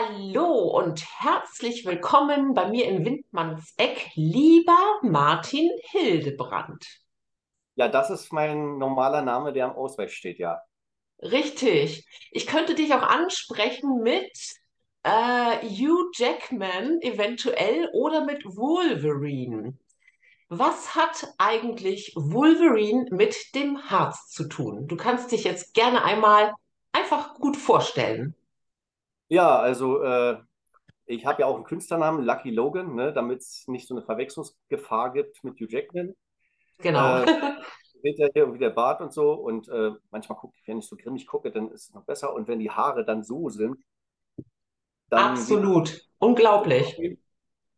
[0.00, 6.86] Hallo und herzlich willkommen bei mir im Windmannseck, lieber Martin Hildebrand.
[7.74, 10.62] Ja, das ist mein normaler Name, der am Ausweis steht, ja.
[11.20, 12.06] Richtig.
[12.30, 14.30] Ich könnte dich auch ansprechen mit
[15.02, 19.76] äh, Hugh Jackman eventuell oder mit Wolverine.
[20.48, 24.86] Was hat eigentlich Wolverine mit dem Harz zu tun?
[24.86, 26.52] Du kannst dich jetzt gerne einmal
[26.92, 28.36] einfach gut vorstellen.
[29.28, 30.38] Ja, also äh,
[31.06, 35.12] ich habe ja auch einen Künstlernamen, Lucky Logan, ne, damit es nicht so eine Verwechslungsgefahr
[35.12, 36.14] gibt mit Hugh Jackman.
[36.78, 37.22] Genau.
[37.22, 37.26] Äh,
[38.02, 40.86] seht ja hier irgendwie der Bart und so und äh, manchmal gucke ich, wenn ich
[40.86, 43.82] so grimmig gucke, dann ist es noch besser und wenn die Haare dann so sind,
[45.08, 46.06] dann Absolut.
[46.18, 47.18] Unglaublich.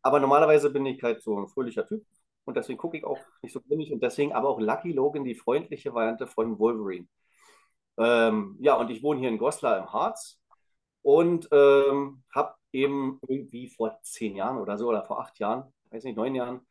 [0.01, 2.05] Aber normalerweise bin ich halt so ein fröhlicher Typ
[2.45, 5.35] und deswegen gucke ich auch nicht so grimmig und deswegen aber auch Lucky Logan, die
[5.35, 7.07] freundliche Variante von Wolverine.
[7.97, 10.40] Ähm, ja, und ich wohne hier in Goslar im Harz
[11.01, 16.03] und ähm, habe eben irgendwie vor zehn Jahren oder so oder vor acht Jahren, weiß
[16.03, 16.61] nicht, neun Jahren,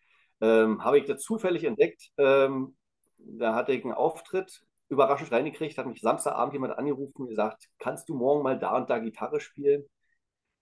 [0.41, 2.11] ähm, habe ich das zufällig entdeckt.
[2.19, 2.77] Ähm,
[3.19, 8.09] da hatte ich einen Auftritt überraschend reingekriegt, hat mich Samstagabend jemand angerufen und gesagt, kannst
[8.09, 9.85] du morgen mal da und da Gitarre spielen?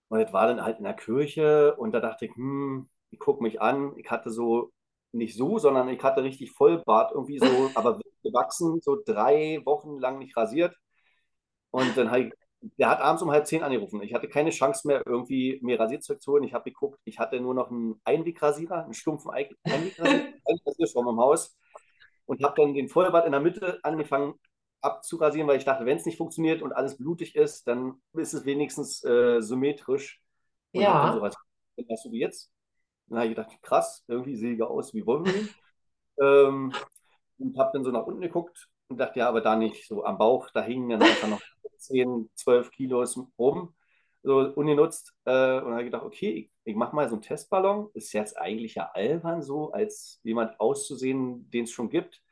[0.09, 3.43] Und das war dann halt in der Kirche und da dachte ich, hm, ich gucke
[3.43, 3.93] mich an.
[3.99, 4.73] Ich hatte so,
[5.13, 10.19] nicht so, sondern ich hatte richtig Vollbart irgendwie so, aber gewachsen, so drei Wochen lang
[10.19, 10.77] nicht rasiert.
[11.71, 14.03] Und dann habe ich der hat abends um halb zehn angerufen.
[14.03, 16.45] Ich hatte keine Chance mehr, irgendwie mir Rasierzeug zu holen.
[16.45, 19.31] Ich habe geguckt, ich hatte nur noch einen Einwegrasierer, einen stumpfen
[19.65, 21.57] Einwegrasierer, Einwegrasierer im Haus
[22.27, 24.35] und habe dann den Vollbart in der Mitte angefangen
[24.81, 28.45] abzurasieren, weil ich dachte, wenn es nicht funktioniert und alles blutig ist, dann ist es
[28.45, 30.21] wenigstens äh, symmetrisch
[30.73, 31.35] und Ja, was,
[31.77, 32.53] weißt du wie jetzt?
[33.09, 35.49] Dann habe ich gedacht, krass, irgendwie sehe ich aus wie Wolverine.
[36.21, 36.73] Ähm,
[37.39, 40.19] und habe dann so nach unten geguckt und dachte, ja, aber da nicht so am
[40.19, 41.41] Bauch, da hingen dann einfach noch
[41.79, 43.75] 10, 12 Kilos rum,
[44.23, 45.15] so ungenutzt.
[45.25, 47.91] Äh, und habe gedacht, okay, ich, ich mache mal so einen Testballon.
[47.95, 52.23] Ist jetzt eigentlich ja albern so, als jemand auszusehen, den es schon gibt.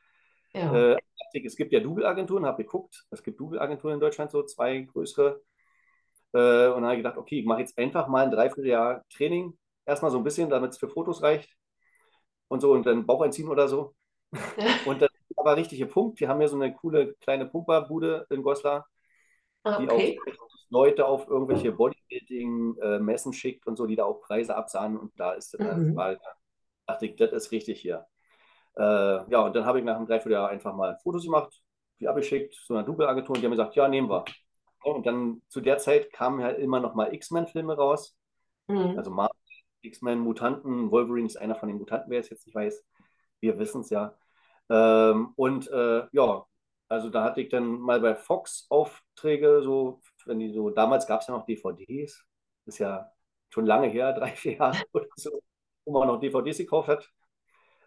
[0.53, 0.93] ja.
[0.93, 0.97] Äh,
[1.45, 5.43] es gibt ja Double-Agenturen, habe geguckt, es gibt Double-Agenturen in Deutschland, so zwei größere.
[6.33, 9.57] Äh, und dann habe ich gedacht, okay, ich mache jetzt einfach mal ein Dreivierteljahr Training.
[9.85, 11.51] Erstmal so ein bisschen, damit es für Fotos reicht
[12.49, 13.95] und so und dann Bauch einziehen oder so.
[14.87, 16.21] Und dann war richtig der Punkt.
[16.21, 18.87] Wir haben ja so eine coole kleine Pumperbude in Goslar,
[19.75, 20.19] die auch Okay.
[20.71, 24.99] Leute auf irgendwelche Bodybuilding-Messen schickt und so, die da auch Preise absahnen.
[24.99, 25.95] Und da ist das Mhm.
[25.95, 26.21] mal,
[26.87, 28.07] dachte ich, das ist richtig hier.
[28.77, 28.83] Äh,
[29.31, 31.63] ja, und dann habe ich nach einem Dreivierteljahr einfach mal Fotos gemacht,
[32.01, 34.25] die abgeschickt zu einer Double-Agentur und die haben gesagt, ja, nehmen wir.
[34.85, 38.17] Und dann zu der Zeit kamen halt immer noch mal X-Men-Filme raus.
[38.69, 38.99] Mhm.
[38.99, 39.35] Also Marvel,
[39.83, 42.85] X-Men, Mutanten, Wolverine ist einer von den Mutanten, wer es jetzt nicht weiß.
[43.41, 44.15] Wir wissen es ja.
[44.71, 46.45] Ähm, und äh, ja,
[46.89, 51.21] also da hatte ich dann mal bei Fox Aufträge, so, wenn die so, damals gab
[51.21, 52.25] es ja noch DVDs,
[52.67, 53.11] ist ja
[53.51, 55.43] schon lange her, drei, vier Jahre oder so,
[55.85, 57.11] wo man noch DVDs gekauft hat.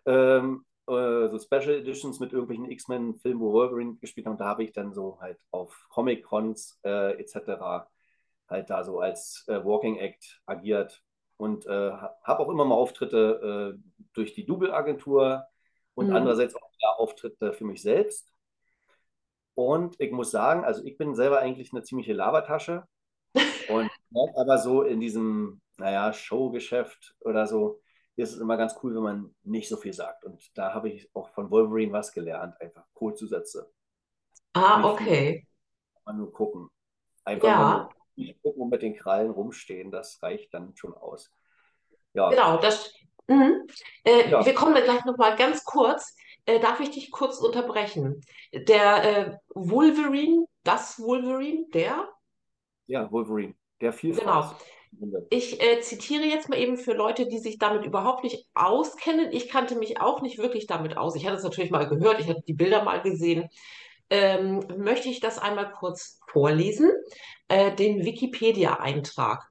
[0.05, 4.37] Ähm, äh, so Special Editions mit irgendwelchen X-Men-Filmen, wo Wolverine gespielt haben.
[4.37, 7.89] Da habe ich dann so halt auf Comic-Cons äh, etc.
[8.49, 11.03] halt da so als äh, Walking Act agiert
[11.37, 13.79] und äh, habe auch immer mal Auftritte äh,
[14.13, 15.45] durch die Double-Agentur
[15.95, 16.11] und Mhm.
[16.11, 18.33] andererseits auch Auftritte für mich selbst.
[19.59, 22.87] Und ich muss sagen, also ich bin selber eigentlich eine ziemliche Labertasche
[23.67, 23.91] und
[24.37, 27.81] aber so in diesem, naja, Showgeschäft oder so,
[28.15, 30.23] ist es immer ganz cool, wenn man nicht so viel sagt.
[30.23, 33.69] Und da habe ich auch von Wolverine was gelernt, einfach Codezusätze.
[34.53, 35.45] Ah, okay.
[36.05, 36.69] mal nur gucken.
[37.25, 41.33] Einfach Ja, nur gucken und mit den Krallen rumstehen, das reicht dann schon aus.
[42.13, 42.61] Ja, genau.
[42.61, 42.93] Das,
[43.27, 43.67] mhm.
[44.05, 46.15] Äh, ja, wir kommen da gleich nochmal ganz kurz.
[46.49, 48.21] Äh, darf ich dich kurz unterbrechen?
[48.51, 52.09] Der äh, Wolverine, das Wolverine, der?
[52.87, 53.99] ja, Wolverine, der Genau.
[53.99, 54.55] Vielfraß.
[55.29, 59.31] Ich äh, zitiere jetzt mal eben für Leute, die sich damit überhaupt nicht auskennen.
[59.31, 61.15] Ich kannte mich auch nicht wirklich damit aus.
[61.15, 63.47] Ich hatte es natürlich mal gehört, ich hatte die Bilder mal gesehen.
[64.09, 66.89] Ähm, möchte ich das einmal kurz vorlesen,
[67.47, 69.47] äh, den Wikipedia-Eintrag.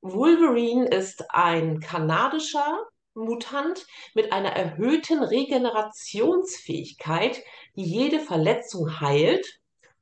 [0.00, 7.42] Wolverine ist ein kanadischer Mutant mit einer erhöhten Regenerationsfähigkeit,
[7.76, 9.60] die jede Verletzung heilt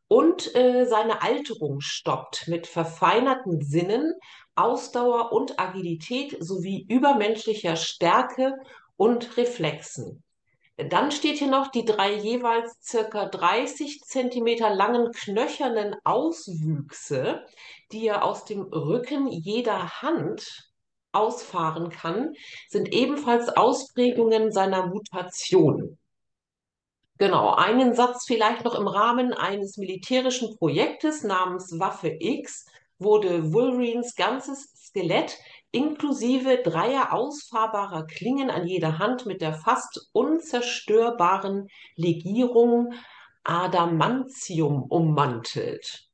[0.09, 4.15] und äh, seine Alterung stoppt mit verfeinerten Sinnen,
[4.55, 8.55] Ausdauer und Agilität sowie übermenschlicher Stärke
[8.97, 10.25] und Reflexen.
[10.77, 17.45] Dann steht hier noch die drei jeweils circa 30 Zentimeter langen knöchernen Auswüchse,
[17.91, 20.68] die er aus dem Rücken jeder Hand
[21.13, 22.35] ausfahren kann,
[22.69, 25.99] sind ebenfalls Ausprägungen seiner Mutation.
[27.19, 32.67] Genau, einen Satz vielleicht noch im Rahmen eines militärischen Projektes namens Waffe X
[32.99, 35.37] wurde Wolverines ganzes Skelett
[35.71, 42.95] inklusive dreier ausfahrbarer Klingen an jeder Hand mit der fast unzerstörbaren Legierung
[43.45, 46.09] Adamantium ummantelt.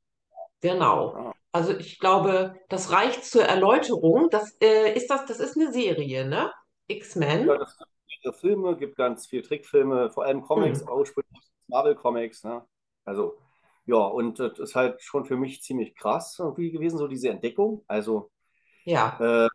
[0.61, 1.33] Genau.
[1.55, 4.29] Also ich glaube, das reicht zur Erläuterung.
[4.29, 6.51] Das äh, ist das, das ist eine Serie, ne?
[6.87, 7.47] X-Men.
[7.47, 7.89] Ja, das gibt
[8.23, 10.87] mehrere Filme, gibt ganz viele Trickfilme, vor allem Comics, Hm.
[10.87, 12.43] ursprünglich Marvel Comics.
[12.43, 12.65] Ne?
[13.03, 13.37] Also,
[13.85, 17.83] ja, und das ist halt schon für mich ziemlich krass irgendwie gewesen, so diese Entdeckung.
[17.87, 18.31] Also,
[18.85, 19.19] Ja.
[19.19, 19.47] äh,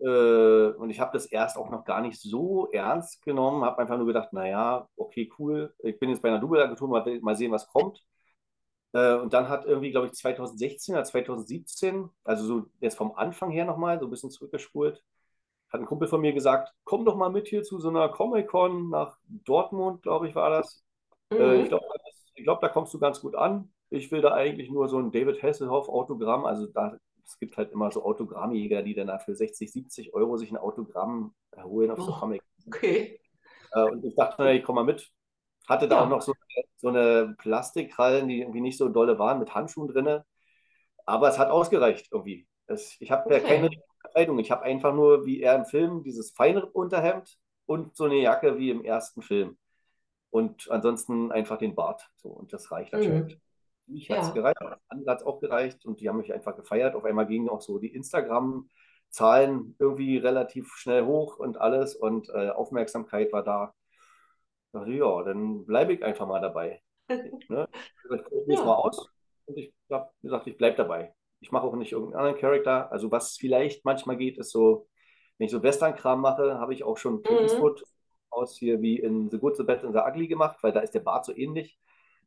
[0.00, 3.98] äh, und ich habe das erst auch noch gar nicht so ernst genommen, habe einfach
[3.98, 7.68] nur gedacht, naja, okay, cool, ich bin jetzt bei einer Doubleagentur, mal, mal sehen, was
[7.68, 8.02] kommt.
[8.92, 13.50] Äh, und dann hat irgendwie, glaube ich, 2016 oder 2017, also so jetzt vom Anfang
[13.50, 15.02] her nochmal, so ein bisschen zurückgespult,
[15.70, 18.90] hat ein Kumpel von mir gesagt, komm doch mal mit hier zu so einer Comic-Con
[18.90, 20.84] nach Dortmund, glaube ich, war das.
[21.38, 21.68] Äh, ich Mhm.
[21.68, 21.86] glaube,
[22.34, 23.72] ich glaub, da kommst du ganz gut an.
[23.90, 26.44] Ich will da eigentlich nur so ein David Hasselhoff-Autogramm.
[26.46, 30.36] Also da, es gibt halt immer so Autogrammjäger, die dann da für 60, 70 Euro
[30.38, 32.42] sich ein Autogramm holen auf so Oh, Comic.
[32.68, 33.18] okay.
[33.72, 35.10] Äh, und ich dachte, na, ich komme mal mit.
[35.68, 36.08] Hatte da auch Ja.
[36.08, 36.34] noch so,
[36.76, 40.20] so eine Plastikkrallen, die irgendwie nicht so dolle waren, mit Handschuhen drin.
[41.06, 42.46] Aber es hat ausgereicht irgendwie.
[42.66, 43.82] Es, ich habe ja keine Okay.
[44.12, 44.38] Kleidung.
[44.38, 48.58] Ich habe einfach nur, wie er im Film, dieses feine Unterhemd und so eine Jacke
[48.58, 49.58] wie im ersten Film.
[50.30, 52.10] Und ansonsten einfach den Bart.
[52.16, 53.32] So, und das reicht anscheinend.
[53.32, 53.40] Mhm.
[53.86, 54.32] Für mich hat es Ja.
[54.32, 56.94] gereicht, andere hat es auch gereicht und die haben mich einfach gefeiert.
[56.94, 62.50] Auf einmal gingen auch so die Instagram-Zahlen irgendwie relativ schnell hoch und alles und äh,
[62.50, 63.74] Aufmerksamkeit war da.
[64.72, 66.82] Da dachte ja, dann bleibe ich einfach mal dabei.
[67.48, 67.68] Ne?
[68.14, 68.76] Ich probiere es mal Ja.
[68.76, 69.10] aus
[69.46, 71.14] und ich habe gesagt, ich bleibe dabei.
[71.40, 72.92] Ich mache auch nicht irgendeinen anderen Charakter.
[72.92, 74.88] Also was vielleicht manchmal geht, ist so,
[75.38, 77.42] wenn ich so Western-Kram mache, habe ich auch schon Mhm.
[77.42, 77.84] Eastwood
[78.30, 80.94] aus hier wie in The Good, The Bad and The Ugly gemacht, weil da ist
[80.94, 81.78] der Bart so ähnlich.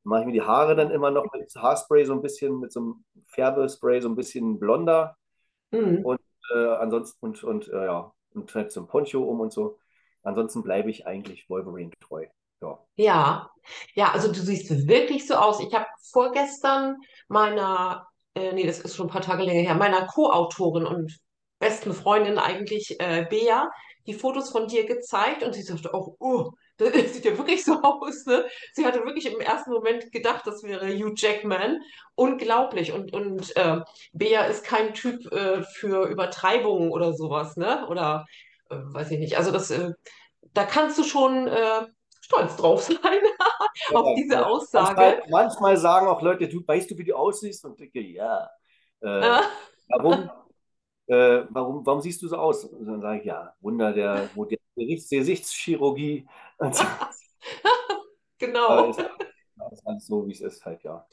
[0.03, 2.71] Dann mache ich mir die Haare dann immer noch mit Haarspray so ein bisschen, mit
[2.71, 5.17] so einem Färbespray so ein bisschen blonder
[5.71, 6.03] Mhm.
[6.03, 6.19] und
[6.53, 9.79] äh, ansonsten und, und äh, ja, und halt so ein Poncho um und so.
[10.25, 12.25] Ansonsten bleibe ich eigentlich Wolverine treu.
[12.61, 12.79] Ja.
[12.95, 13.49] Ja,
[13.93, 15.59] ja, also du siehst wirklich so aus.
[15.59, 20.07] Ich habe vorgestern meiner, äh, nee, das ist schon ein paar Tage länger her, meiner
[20.07, 21.17] Co-Autorin und
[21.59, 23.69] besten Freundin eigentlich, äh, Bea,
[24.07, 27.81] die Fotos von dir gezeigt und sie sagte auch, oh, das sieht ja wirklich so
[27.81, 28.45] aus, ne?
[28.73, 31.79] Sie hatte wirklich im ersten Moment gedacht, das wäre Hugh Jackman.
[32.15, 32.91] Unglaublich.
[32.91, 33.79] Und, und äh,
[34.13, 37.87] Bea ist kein Typ äh, für Übertreibungen oder sowas, ne?
[37.87, 38.25] Oder
[38.69, 39.37] äh, weiß ich nicht.
[39.37, 39.93] Also das, äh,
[40.53, 41.87] da kannst du schon äh,
[42.21, 43.19] stolz drauf sein
[43.93, 44.45] auf Ja, diese.
[44.45, 45.01] Aussage.
[45.01, 47.65] Manchmal, manchmal sagen auch Leute, du weißt du, wie du aussiehst?
[47.65, 48.49] Und denke, ja.
[49.01, 49.41] Äh,
[49.89, 50.29] warum,
[51.07, 52.65] äh, warum, warum siehst du so aus?
[52.65, 56.27] Und dann sage ich, ja, Wunder der modernen Gesichts Gesichtschirurgie.
[58.37, 58.47] So.
[58.47, 58.89] Genau.
[58.89, 61.05] ist, ist alles so, wie es ist halt, ja.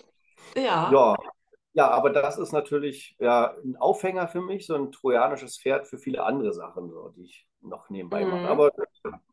[0.56, 0.90] Ja.
[0.90, 1.16] Ja,
[1.74, 5.98] ja, aber das ist natürlich ja, ein Aufhänger für mich, so ein trojanisches Pferd für
[5.98, 8.40] viele andere Sachen, so, die ich noch nebenbei mache.
[8.40, 8.46] Mhm.
[8.46, 8.70] Aber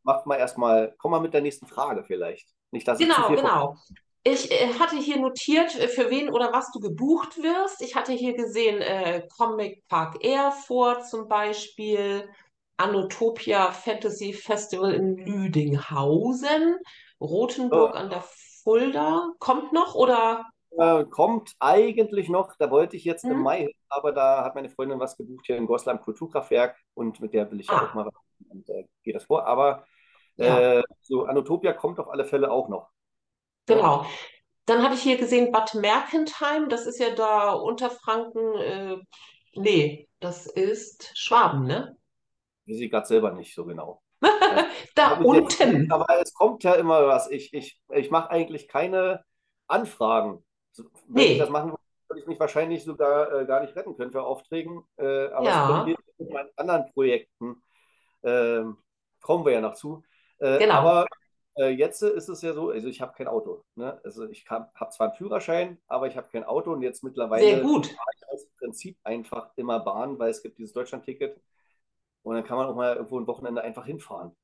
[0.04, 2.50] mach mal erstmal, komm mal mit der nächsten Frage vielleicht.
[2.72, 3.76] Nicht, dass ich zu Genau, viel genau.
[4.24, 7.82] Ich äh, hatte hier notiert, äh, für wen oder was du gebucht wirst.
[7.82, 12.30] Ich hatte hier gesehen, äh, Comic Park Erfurt zum Beispiel,
[12.78, 16.78] Anotopia Fantasy Festival in Lüdinghausen,
[17.20, 18.24] Rothenburg an der
[18.64, 19.34] Fulda.
[19.40, 20.46] Kommt noch oder?
[20.78, 23.44] Äh, kommt eigentlich noch, da wollte ich jetzt im Hm?
[23.44, 27.20] Mai hin, aber da hat meine Freundin was gebucht hier in Goslar im Kulturkraftwerk und
[27.22, 28.14] mit der will ich ja auch Ah, mal was
[28.50, 29.46] und äh, geht das vor.
[29.48, 29.86] Aber
[30.38, 32.92] ja, äh, so Anotopia kommt auf alle Fälle auch noch.
[33.68, 34.06] Genau.
[34.66, 38.98] Dann hatte ich hier gesehen Bad Mergentheim, das ist ja da Unterfranken, äh,
[39.56, 41.98] nee, das ist Schwaben, ne?
[42.68, 44.02] Weiß ich gerade selber nicht so genau.
[44.96, 45.90] Da habe ich jetzt unten.
[45.90, 47.30] aber es kommt ja immer was.
[47.32, 49.24] Ich, ich, ich mache eigentlich keine
[49.68, 50.44] Anfragen.
[50.80, 53.76] So, Wenn ich das Nee, machen würde, würde ich mich wahrscheinlich sogar äh, gar nicht
[53.76, 54.84] retten können für Aufträgen.
[54.98, 55.86] Äh, aber ja,
[56.18, 57.62] mit meinen anderen Projekten.
[58.24, 58.78] Ähm,
[59.22, 60.04] kommen wir ja noch zu.
[60.40, 60.76] Äh, genau.
[60.76, 61.06] aber
[61.58, 63.64] äh, jetzt ist es ja so, also ich habe kein Auto.
[63.76, 64.00] Ne?
[64.04, 67.62] Also ich habe zwar einen Führerschein, aber ich habe kein Auto und jetzt Sehr mittlerweile
[67.62, 67.88] gut.
[67.88, 71.42] fahre ich aus Prinzip einfach immer Bahn, weil es gibt dieses Deutschlandticket
[72.24, 74.36] und dann kann man auch mal irgendwo ein Wochenende einfach hinfahren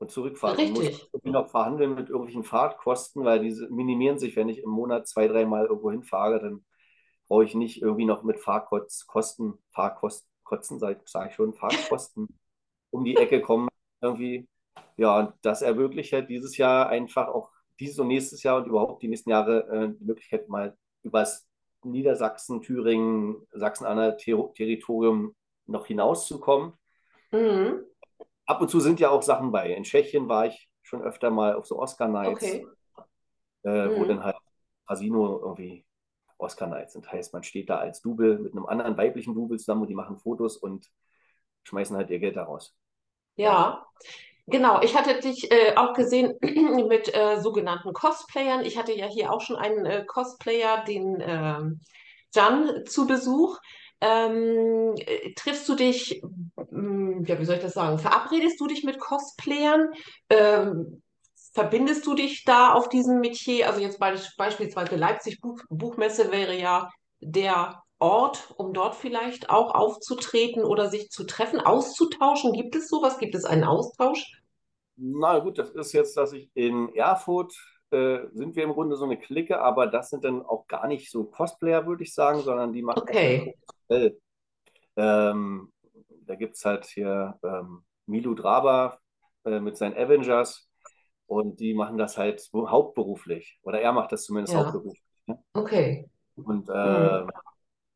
[0.00, 1.10] und zurückfahren und muss Richtig.
[1.12, 5.28] irgendwie noch verhandeln mit irgendwelchen Fahrtkosten, weil diese minimieren sich, wenn ich im Monat zwei,
[5.28, 6.64] dreimal irgendwo hinfahre, dann
[7.28, 12.28] brauche ich nicht irgendwie noch mit Fahrkosten, Fahrkosten, Kosten, sage sag ich schon, Fahrtkosten
[12.90, 13.68] um die Ecke kommen
[14.00, 14.48] irgendwie.
[14.96, 19.02] Ja, und das ermöglicht halt dieses Jahr einfach auch dieses und nächstes Jahr und überhaupt
[19.02, 21.46] die nächsten Jahre äh, die Möglichkeit mal übers
[21.84, 25.34] Niedersachsen, Thüringen, Sachsen-Anhalt Ter Territorium
[25.66, 26.72] noch hinauszukommen.
[27.32, 27.84] Mhm.
[28.50, 29.72] Ab und zu sind ja auch Sachen bei.
[29.74, 32.64] In Tschechien war ich schon öfter mal auf so Oscar-Nights, Okay.
[33.62, 34.04] äh, wo Mhm.
[34.04, 34.36] dann halt
[34.86, 35.86] Casino irgendwie
[36.38, 37.10] Oscar Night sind.
[37.10, 40.18] Heißt, man steht da als Double mit einem anderen weiblichen Double zusammen und die machen
[40.18, 40.90] Fotos und
[41.64, 42.76] schmeißen halt ihr Geld daraus.
[43.36, 43.86] Ja,
[44.48, 44.82] genau.
[44.82, 46.34] Ich hatte dich äh, auch gesehen
[46.88, 48.64] mit äh, sogenannten Cosplayern.
[48.64, 51.80] Ich hatte ja hier auch schon einen äh, Cosplayer, den ähm,
[52.34, 53.58] Jan, zu Besuch.
[54.00, 56.22] Ähm, äh, triffst du dich,
[56.70, 57.98] ja, wie soll ich das sagen?
[57.98, 59.88] Verabredest du dich mit Cosplayern?
[60.28, 61.02] Ähm,
[61.52, 63.68] verbindest du dich da auf diesem Metier?
[63.68, 66.90] Also jetzt be beispielsweise Leipzig Buch Buchmesse wäre ja
[67.20, 72.52] der Ort, um dort vielleicht auch aufzutreten oder sich zu treffen, auszutauschen.
[72.52, 73.18] Gibt es sowas?
[73.18, 74.40] Gibt es einen Austausch?
[74.96, 77.54] Na gut, das ist jetzt, dass ich in Erfurt
[77.90, 81.10] äh, sind wir im Grunde so eine Clique, aber das sind dann auch gar nicht
[81.10, 83.54] so Cosplayer, würde ich sagen, sondern die machen Okay.
[84.96, 85.72] ähm,
[86.30, 89.00] da gibt es halt hier ähm, Milo Draber
[89.44, 90.70] äh, mit seinen Avengers
[91.26, 93.60] und die machen das halt hauptberuflich.
[93.62, 95.02] Oder er macht das zumindest Ja, hauptberuflich.
[95.26, 95.42] Ne?
[95.54, 96.06] okay.
[96.36, 97.20] Und Mhm.
[97.22, 97.26] äh,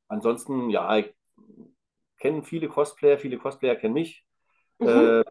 [0.08, 1.14] ansonsten, ja, ich
[2.18, 4.24] kenne viele Cosplayer, viele Cosplayer kennen mich.
[4.80, 5.14] Mhm.
[5.14, 5.24] Äh,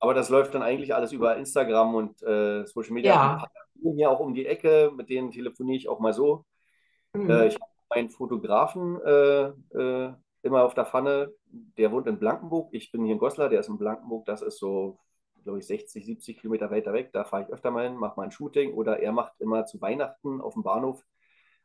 [0.00, 3.14] aber das läuft dann eigentlich alles über Instagram und äh, Social Media.
[3.24, 3.50] Ja.
[3.82, 6.46] hier auch um die Ecke, mit denen telefoniere ich auch mal so.
[7.28, 7.60] Äh, ich Mhm.
[7.60, 11.32] habe meinen Fotografen äh, immer auf der Pfanne.
[11.78, 12.68] Der wohnt in Blankenburg.
[12.72, 14.26] Ich bin hier in Goslar, der ist in Blankenburg.
[14.26, 14.98] Das ist so,
[15.44, 17.10] glaube ich, 60, 70 Kilometer weiter weg.
[17.12, 18.74] Da fahre ich öfter mal hin, mache mal ein Shooting.
[18.74, 21.04] Oder er macht immer zu Weihnachten auf dem Bahnhof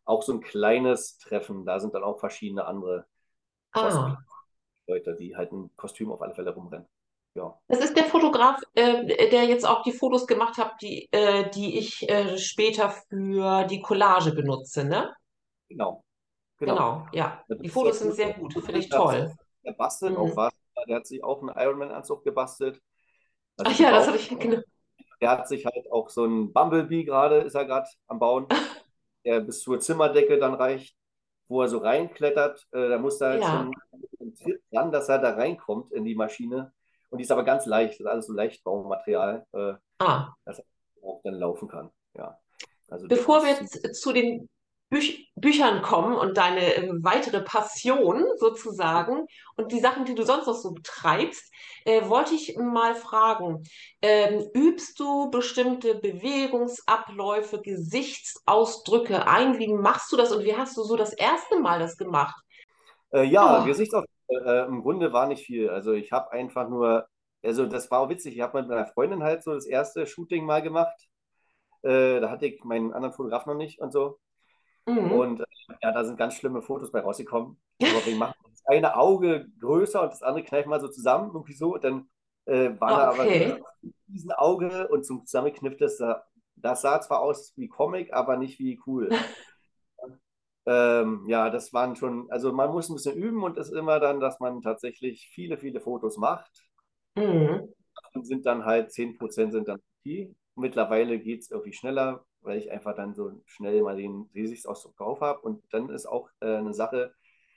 [0.06, 1.66] auch so ein kleines Treffen.
[1.66, 3.06] Da sind dann auch verschiedene andere
[3.74, 4.18] Ah.
[4.86, 6.88] Cosplay-Leute, die halt ein Kostüm auf alle Fälle rumrennen.
[7.36, 11.50] Ja, Das ist der Fotograf, äh, der jetzt auch die Fotos gemacht hat, die, äh,
[11.52, 15.14] die ich äh, später für die Collage benutze, ne?
[15.70, 16.04] genau,
[16.58, 16.76] genau.
[16.76, 17.44] Genau, ja.
[17.48, 19.32] Das Die Fotos sind sehr gut, finde ich toll.
[19.64, 20.36] der bastelt auch Mhm.
[20.36, 20.54] was.
[20.88, 22.80] Der hat sich auch einen Ironman-Anzug gebastelt.
[23.58, 24.62] Also Ach ja, das hatte ich, genau.
[25.20, 28.48] Der hat sich halt auch so ein Bumblebee gerade, ist er gerade am Bauen,
[29.26, 30.96] der bis zur Zimmerdecke dann reicht,
[31.48, 32.68] wo er so reinklettert.
[32.72, 33.48] Äh, da muss er halt Ja.
[33.50, 33.74] schon
[34.36, 36.72] Tritt ran, dass er da reinkommt in die Maschine.
[37.10, 40.34] Und die ist aber ganz leicht, das ist alles so Leichtbaumaterial, äh, Ah.
[40.46, 40.66] dass er
[41.02, 41.90] auch dann laufen kann.
[42.14, 42.38] Ja,
[42.90, 44.48] also Bevor wir jetzt zu den
[44.90, 49.26] Büch Büchern kommen und deine äh, weitere Passion sozusagen
[49.56, 51.54] und die Sachen, die du sonst noch so betreibst,
[51.86, 53.64] äh, wollte ich mal fragen,
[54.02, 59.60] ähm, übst du bestimmte Bewegungsabläufe, Gesichtsausdrücke ein?
[59.60, 62.36] Wie machst du das und wie hast du so das erste Mal das gemacht?
[63.14, 65.70] Äh, ja, Oh, Gesichtsausdruck äh, im Grunde war nicht viel.
[65.70, 67.08] Also ich habe einfach nur,
[67.44, 70.46] also das war auch witzig, ich habe mit meiner Freundin halt so das erste Shooting
[70.46, 70.96] mal gemacht.
[71.84, 74.20] Äh, da hatte ich meinen anderen Fotograf noch nicht und so.
[74.88, 75.12] Mhm.
[75.12, 75.46] Und äh,
[75.82, 77.58] ja, da sind ganz schlimme Fotos bei rausgekommen.
[77.80, 81.76] Wir machen das eine Auge größer und das andere kneifen wir so zusammen, irgendwie so.
[81.76, 82.10] Und dann
[82.46, 83.62] äh, waren Ah, da aber Okay.
[84.08, 86.18] diesen Auge und zum zusammengeknifftes, das,
[86.56, 89.10] das sah zwar aus wie Comic, aber nicht wie cool.
[90.66, 94.20] Ähm, ja, das waren schon, also man muss ein bisschen üben und ist immer dann,
[94.20, 96.52] dass man tatsächlich viele, viele Fotos macht.
[97.16, 97.74] Mhm.
[98.14, 100.36] Und sind dann halt 10% sind dann okay.
[100.56, 105.22] Mittlerweile geht es irgendwie schneller, weil ich einfach dann so schnell mal den Gesichtsausdruck drauf
[105.22, 105.42] habe.
[105.42, 107.14] Und dann ist auch äh, eine Sache,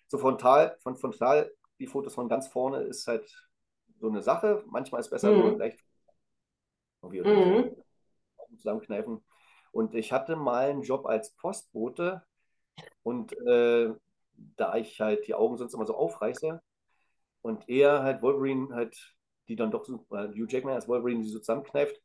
[0.09, 3.33] so frontal, von frontal, die Fotos von ganz vorne ist halt
[4.01, 4.65] so eine Sache.
[4.69, 5.59] Manchmal ist es besser Mhm.
[5.59, 5.81] leicht
[7.03, 7.75] so Mhm.
[8.57, 9.23] Zusammenkneifen.
[9.73, 12.23] Und ich hatte mal einen Job als Postbote
[13.03, 13.91] und äh,
[14.57, 16.63] da ich halt die Augen sonst immer so aufreiße,
[17.43, 19.15] und er halt Wolverine halt,
[19.49, 22.01] die dann doch so, äh, Hugh Jackman als Wolverine, die so zusammenkneift,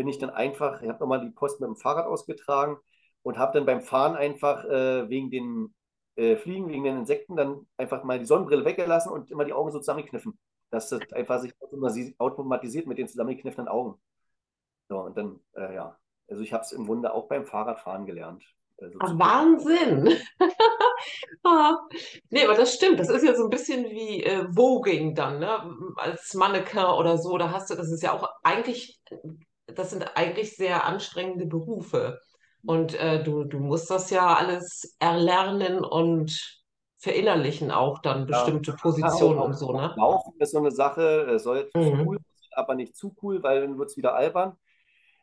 [0.00, 2.78] bin ich dann einfach, ich habe nochmal die Post mit dem Fahrrad ausgetragen
[3.20, 5.74] und habe dann beim Fahren einfach äh, wegen den
[6.16, 9.70] äh, Fliegen, wegen den Insekten dann einfach mal die Sonnenbrille weggelassen und immer die Augen
[9.70, 10.38] so zusammengekniffen.
[10.70, 11.52] Dass das einfach sich
[12.18, 14.00] automatisiert mit den zusammengekniffenen Augen.
[14.88, 15.98] So, und dann, äh, ja,
[16.30, 18.42] also ich habe es im Grunde auch beim Fahrradfahren gelernt,
[18.78, 19.18] so zu gucken.
[19.18, 20.16] Wahnsinn.
[21.42, 21.78] Ah,
[22.28, 23.00] nee, aber das stimmt.
[23.00, 25.74] Das ist ja so ein bisschen wie äh, Voging dann, ne?
[25.96, 27.38] Als Mannequin oder so.
[27.38, 29.00] Da hast du, das ist ja auch eigentlich,
[29.78, 32.20] das sind eigentlich sehr anstrengende Berufe.
[32.64, 36.62] Und äh, du, du musst das ja alles erlernen und
[36.98, 39.96] verinnerlichen, auch dann bestimmte ja, Positionen und auch, so, auch ne?
[39.96, 41.02] Laufen ist so eine Sache,
[41.34, 41.72] es soll
[42.04, 42.18] cool, Mhm.
[42.18, 44.56] sein, aber nicht zu cool, weil dann wird es wieder albern.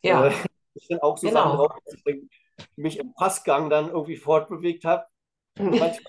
[0.06, 0.38] Äh, Ja,
[0.76, 1.58] es sind auch so Sachen genau.
[1.58, 2.24] drauf, dass ich
[2.78, 5.06] mich im Passgang dann irgendwie fortbewegt habe.
[5.76, 6.04] Manchmal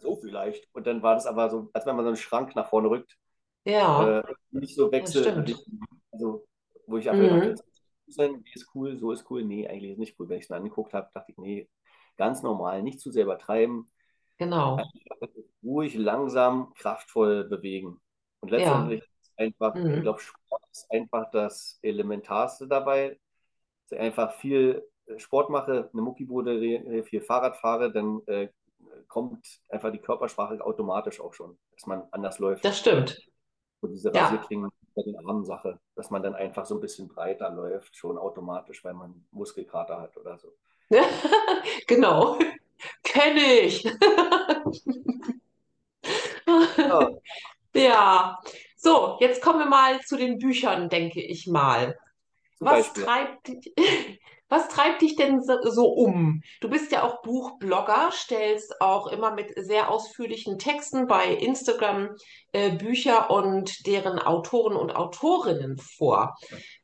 [0.00, 0.68] so vielleicht.
[0.74, 3.18] Und dann war das aber so, als wenn man so einen Schrank nach vorne rückt.
[3.64, 4.92] Ja, Äh, nicht so.
[4.92, 5.64] Wechselbewegung.
[6.12, 6.46] Also,
[6.86, 7.58] wo ich einfach gedacht
[8.18, 8.44] Mhm.
[8.44, 9.44] wie ist cool, so ist cool.
[9.44, 10.28] Nee, eigentlich ist nicht cool.
[10.28, 11.68] Wenn ich es mir angeguckt habe, dachte ich, nee,
[12.16, 13.86] ganz normal, nicht zu sehr übertreiben.
[14.38, 14.92] Genau.
[15.62, 18.00] ruhig, langsam, kraftvoll bewegen.
[18.40, 18.90] Und Ja.
[18.90, 20.02] letztendlich ist einfach, ich Mhm.
[20.02, 23.18] glaube, Sport ist einfach das Elementarste dabei.
[23.90, 28.48] Dass ich einfach viel äh, Sport mache, eine Muckibude, viel Fahrrad fahre, dann äh,
[29.08, 32.64] kommt einfach die Körpersprache automatisch auch schon, dass man anders läuft.
[32.64, 33.20] Das stimmt.
[33.80, 34.70] Und diese Ja, Rasierklingen
[35.04, 38.84] bei den Armen Sache, dass man dann einfach so ein bisschen breiter läuft, schon automatisch,
[38.84, 40.52] weil man Muskelkater hat oder so.
[41.86, 42.38] genau.
[43.02, 43.84] Kenne ich.
[46.46, 47.10] Ja,
[47.74, 48.38] Ja.
[48.76, 51.98] So, jetzt kommen wir mal zu den Büchern, denke ich mal.
[52.60, 53.74] Was treibt dich,
[54.48, 56.42] was treibt dich denn so, so um?
[56.60, 62.10] Du bist ja auch Buchblogger, stellst auch immer mit sehr ausführlichen Texten bei Instagram
[62.52, 66.34] äh, Bücher und deren Autoren und Autorinnen vor.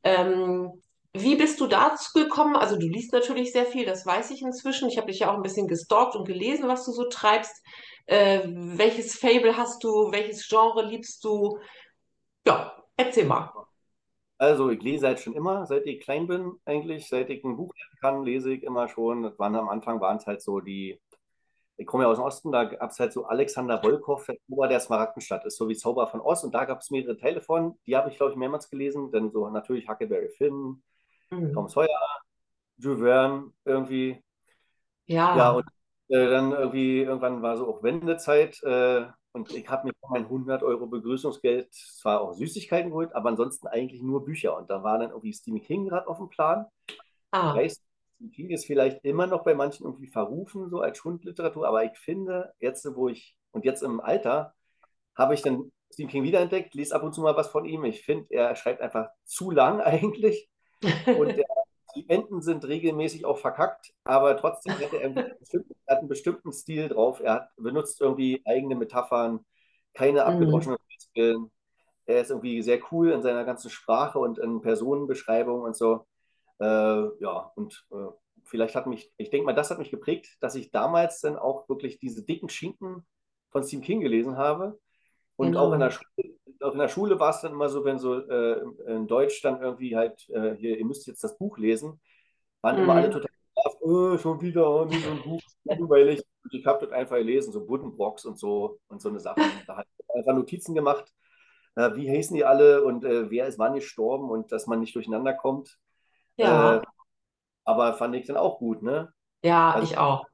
[0.03, 0.73] Ähm,
[1.13, 2.57] wie bist du dazu gekommen?
[2.57, 4.89] Also du liest natürlich sehr viel, das weiß ich inzwischen.
[4.89, 7.63] Ich habe dich ja auch ein bisschen gestalkt und gelesen, was du so treibst.
[8.07, 10.11] Äh, welches Fable hast du?
[10.11, 11.59] Welches Genre liebst du?
[12.47, 13.51] Ja, erzähl mal.
[14.39, 17.09] Also, ich lese halt schon immer, seit ich klein bin, eigentlich.
[17.09, 19.23] Seit ich ein Buch lesen kann, lese ich immer schon.
[19.23, 21.01] Das waren am Anfang waren es halt so die,
[21.79, 24.69] ich komme ja aus dem Osten, da gab es halt so Alexander Wolkow, der Zauber
[24.69, 26.45] der Smaragdenstadt, ist so wie Zauber von Oz.
[26.45, 27.79] Und da gab es mehrere Teile von.
[27.87, 29.11] Die habe ich, glaube ich, mehrmals gelesen.
[29.13, 30.83] Dann so natürlich Huckleberry Finn,
[31.53, 31.69] Tom Hm.
[31.69, 31.89] Sawyer,
[32.79, 34.23] Jules Verne irgendwie.
[35.33, 35.51] Ja, Ja.
[35.51, 35.65] und
[36.09, 40.63] äh, dann irgendwie, irgendwann war so auch Wendezeit äh, und ich habe mir mein 100
[40.63, 44.57] Euro Begrüßungsgeld zwar auch Süßigkeiten geholt, aber ansonsten eigentlich nur Bücher.
[44.57, 46.67] Und da war dann irgendwie Stephen King gerade auf dem Plan.
[47.41, 47.55] Ich Ah.
[47.55, 47.83] weiß,
[48.17, 51.97] Stephen King ist vielleicht immer noch bei manchen irgendwie verrufen, so als Schundliteratur, aber ich
[51.99, 54.55] finde, jetzt, wo ich, und jetzt im Alter,
[55.17, 57.85] habe ich dann Stephen King wiederentdeckt, lese ab und zu mal was von ihm.
[57.85, 60.49] Ich finde, er schreibt einfach zu lang eigentlich.
[61.11, 61.47] Und der,
[61.97, 66.09] die Enden sind regelmäßig auch verkackt, aber trotzdem hat er, irgendwie einen bestimmten, hat einen
[66.09, 67.21] bestimmten Stil drauf.
[67.21, 69.45] Er hat, benutzt irgendwie eigene Metaphern,
[69.95, 70.27] keine Hm.
[70.27, 71.51] abgedroschenen Floskeln.
[72.07, 76.07] Er ist irgendwie sehr cool in seiner ganzen Sprache und in Personenbeschreibung und so.
[76.61, 76.67] Äh,
[77.21, 77.97] ja, und äh,
[78.45, 81.69] vielleicht hat mich, ich denke mal, das hat mich geprägt, dass ich damals dann auch
[81.69, 83.07] wirklich diese dicken Schinken
[83.51, 84.79] von Stephen King gelesen habe.
[85.37, 85.93] Und auch in der Genau.
[85.93, 89.43] Schule, auch in der Schule war es dann immer so, wenn so äh, in Deutsch
[89.43, 92.01] dann irgendwie halt, äh, hier, ihr müsst jetzt das Buch lesen,
[92.63, 93.13] waren immer alle Hm.
[93.13, 96.23] total genervt, oh, schon wieder oh, so ein Buch, langweilig.
[96.45, 99.43] Und ich habe das einfach gelesen, so Buddenbrocks und so und so eine Sachen.
[99.67, 101.13] Da hat einfach Notizen gemacht,
[101.77, 104.95] äh, wie heißen die alle und äh, wer ist wann gestorben und dass man nicht
[104.95, 105.79] durcheinander kommt.
[106.41, 106.83] Äh, Ja.
[107.65, 109.13] aber fand ich dann auch gut, ne?
[109.43, 110.27] Ja, Also ich auch.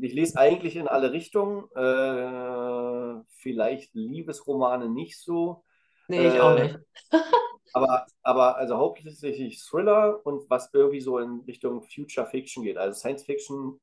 [0.00, 5.64] Ich lese eigentlich in alle Richtungen, äh, vielleicht Liebesromane nicht so.
[6.08, 6.80] Nee, ich auch Äh, nicht.
[7.72, 12.78] Aber, aber also hauptsächlich Thriller und was irgendwie so in Richtung Future Fiction geht.
[12.78, 13.80] Also Science Fiction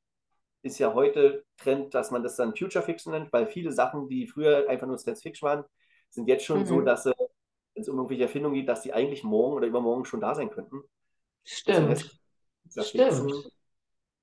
[0.64, 4.28] ist ja heute Trend, dass man das dann Future Fiction nennt, weil viele Sachen, die
[4.28, 5.66] früher einfach nur Science Fiction waren,
[6.12, 6.84] sind jetzt schon so, Mhm.
[6.84, 7.14] dass äh,
[7.76, 10.52] wenn es um irgendwelche Erfindungen geht, dass die eigentlich morgen oder übermorgen schon da sein
[10.52, 10.84] könnten.
[11.46, 12.20] Stimmt.
[12.64, 13.32] Future Stimmt.
[13.32, 13.46] Fiction.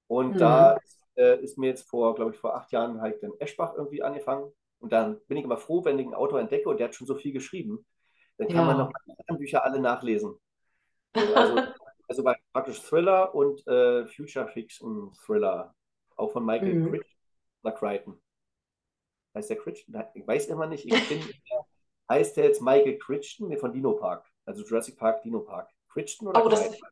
[0.08, 0.40] Und Mhm.
[0.40, 0.80] da
[1.16, 4.52] äh, ist mir jetzt vor, glaube ich, vor acht Jahren halt dann Eschbach irgendwie angefangen.
[4.80, 7.06] Und dann bin ich immer froh, wenn ich einen Autor entdecke und der hat schon
[7.06, 7.84] so viel geschrieben.
[8.38, 8.92] Dann kann man noch Ja.
[9.06, 10.36] die anderen Bücher alle nachlesen.
[11.16, 11.68] So, also,
[12.08, 15.74] also bei praktisch Thriller und äh, Future Fiction Thriller.
[16.16, 16.80] Auch von Michael Mhm.
[16.80, 17.16] Crichton
[17.62, 18.20] oder Crichton.
[19.34, 19.94] Heißt der Crichton?
[20.14, 20.86] Ich weiß immer nicht.
[20.86, 21.32] Ich bin,
[22.10, 23.48] heißt der jetzt Michael Crichton?
[23.48, 24.26] Nee, von Dino Park.
[24.46, 25.70] Also Jurassic Park, Dino Park.
[25.88, 26.88] Crichton oder Oh, das, Crichton?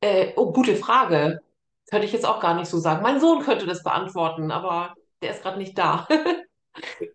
[0.00, 1.40] äh, oh, gute Frage.
[1.90, 3.02] Könnte ich jetzt auch gar nicht so sagen.
[3.02, 6.06] Mein Sohn könnte das beantworten, aber der ist gerade nicht da.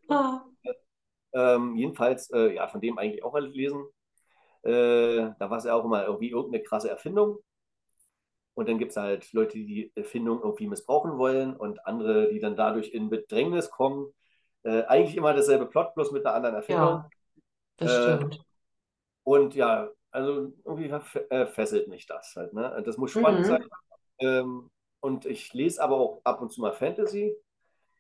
[0.10, 0.44] Ah.
[1.34, 3.86] Ähm, jedenfalls, äh, ja, von dem eigentlich auch alles lesen.
[4.64, 7.40] Äh, da war es ja auch immer irgendwie irgendeine krasse Erfindung.
[8.56, 12.40] Und dann gibt es halt Leute, die die Erfindung irgendwie missbrauchen wollen und andere, die
[12.40, 14.12] dann dadurch in Bedrängnis kommen.
[14.64, 17.04] Äh, eigentlich immer dasselbe Plot, bloß mit einer anderen Erfindung.
[17.04, 17.10] Ja,
[17.78, 18.46] das Äh, stimmt.
[19.24, 20.90] und ja, also irgendwie
[21.30, 22.54] äh, fesselt mich das halt.
[22.54, 22.82] Ne?
[22.86, 23.64] Das muss spannend sein.
[24.20, 27.36] Ähm, und ich lese aber auch ab und zu mal Fantasy.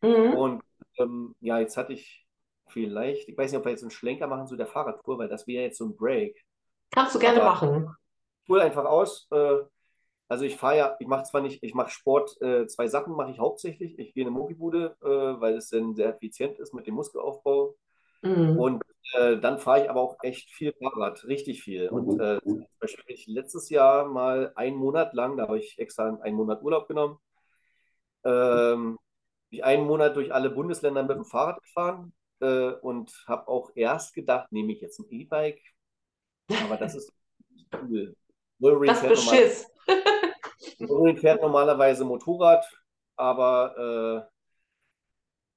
[0.01, 0.33] Mhm.
[0.33, 0.63] Und
[0.97, 2.25] ähm, ja, jetzt hatte ich
[2.67, 5.47] vielleicht, ich weiß nicht, ob wir jetzt einen Schlenker machen zu der Fahrradtour, weil das
[5.47, 6.43] wäre jetzt so ein Break.
[6.91, 7.95] Kannst du gerne Aber machen.
[8.43, 9.27] ich hole einfach aus.
[9.31, 9.59] Äh,
[10.29, 13.31] also ich fahre ja, ich mache zwar nicht, ich mache Sport, äh, zwei Sachen mache
[13.31, 13.97] ich hauptsächlich.
[13.97, 17.75] Ich gehe in eine Muckibude, äh, weil es dann sehr effizient ist mit dem Muskelaufbau.
[18.21, 18.59] Mhm.
[18.59, 21.89] Und äh, dann fahre ich aber auch echt viel Fahrrad, richtig viel.
[21.89, 25.77] Und äh, zum Beispiel bin ich letztes Jahr mal einen Monat lang, da habe ich
[25.79, 27.17] extra einen Monat Urlaub genommen,
[28.25, 28.97] ähm,
[29.49, 33.71] bin ich einen Monat durch alle Bundesländer mit dem Fahrrad gefahren äh, und habe auch
[33.75, 35.61] erst gedacht, nehme ich jetzt ein E-Bike,
[36.63, 37.11] aber das ist
[37.73, 38.15] cool.
[38.59, 39.67] Wolverine Das fährt, normal, Beschiss.
[40.79, 42.65] Wolverine fährt normalerweise Motorrad,
[43.15, 44.36] aber äh,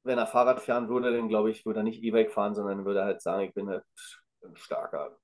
[0.02, 3.04] wenn er Fahrrad fahren würde, dann glaube ich, würde er nicht E-Bike fahren, sondern würde
[3.04, 3.84] halt sagen, ich bin halt
[4.42, 5.18] ein starker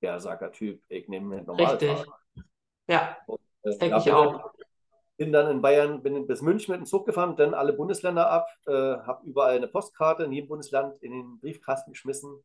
[0.00, 1.98] Berserker-Typ, ich nehme ein normales Richtig.
[1.98, 2.20] Fahrrad.
[2.88, 4.50] Ja, Und, das äh, denke ich auch.
[5.16, 8.46] bin dann in Bayern, bin bis München mit dem Zug gefahren, dann alle Bundesländer ab,
[8.66, 12.42] äh, habe überall eine Postkarte in jedem Bundesland in den Briefkasten geschmissen,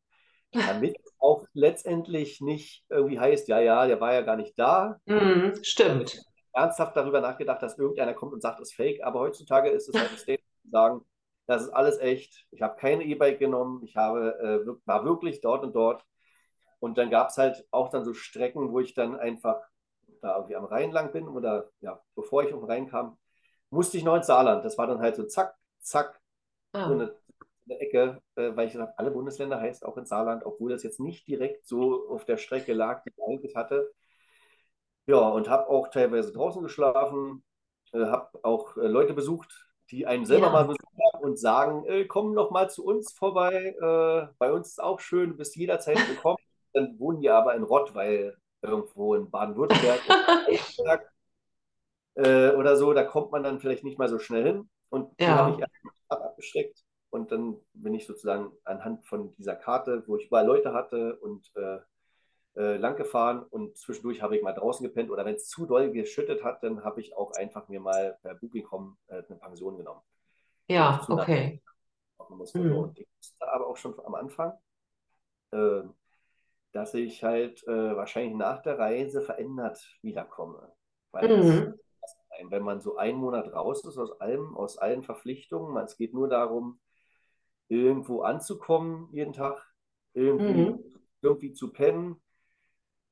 [0.52, 5.00] damit auch letztendlich nicht irgendwie heißt, ja, ja, der war ja gar nicht da.
[5.06, 6.22] Mhm, stimmt.
[6.54, 9.96] Ernsthaft darüber nachgedacht, dass irgendeiner kommt und sagt, es ist fake, aber heutzutage ist es
[9.96, 11.06] halt ein Statement zu sagen,
[11.52, 12.48] das ist alles echt.
[12.52, 16.06] Ich habe keine E-Bike genommen, ich habe, äh, war wirklich dort und dort.
[16.80, 19.62] Und dann gab es halt auch dann so Strecken, wo ich dann einfach
[20.22, 23.18] da irgendwie am Rhein lang bin oder ja, bevor ich um den Rhein kam,
[23.70, 24.66] musste ich noch ins Saarland.
[24.66, 26.20] Das war dann halt so zack, zack,
[26.74, 27.16] Ah, so eine,
[27.68, 31.00] eine Ecke, äh, weil ich gesagt alle Bundesländer heißt auch ins Saarland, obwohl das jetzt
[31.00, 33.92] nicht direkt so auf der Strecke lag, die ich eigentlich hatte.
[35.08, 37.44] Ja, und habe auch teilweise draußen geschlafen,
[37.94, 40.68] äh, habe auch äh, Leute besucht, die einen selber mal ja.
[40.68, 44.84] besucht haben und sagen, äh, komm noch mal zu uns vorbei, äh, bei uns ist
[44.84, 46.38] auch schön, du bist jederzeit willkommen.
[46.74, 50.02] Dann wohnen die aber in Rottweil, irgendwo in Baden-Württemberg
[52.16, 54.70] äh, oder so, da kommt man dann vielleicht nicht mal so schnell hin.
[54.90, 55.60] Und die habe ich Ja.
[55.60, 55.72] erst
[56.10, 56.84] ab- abgesteckt.
[57.10, 61.52] Und dann bin ich sozusagen anhand von dieser Karte, wo ich überall Leute hatte und
[61.56, 61.80] äh,
[62.56, 65.92] äh, lang gefahren und zwischendurch habe ich mal draußen gepennt oder wenn es zu doll
[65.92, 70.02] geschüttet hat, dann habe ich auch einfach mir mal per Booking.com äh, eine Pension genommen,
[70.68, 71.62] Ja, okay.
[72.54, 72.72] Mhm.
[72.74, 74.54] Und ich wusste aber auch schon am Anfang,
[75.52, 75.82] äh,
[76.74, 80.74] dass ich halt äh, wahrscheinlich nach der Reise verändert wiederkomme.
[81.12, 81.76] Weil Mhm.
[82.50, 86.14] wenn man so einen Monat raus ist aus allem, aus allen Verpflichtungen, man, es geht
[86.14, 86.80] nur darum,
[87.70, 89.66] irgendwo anzukommen jeden Tag,
[90.14, 91.02] irgendwie, Mhm.
[91.22, 92.22] irgendwie zu pennen,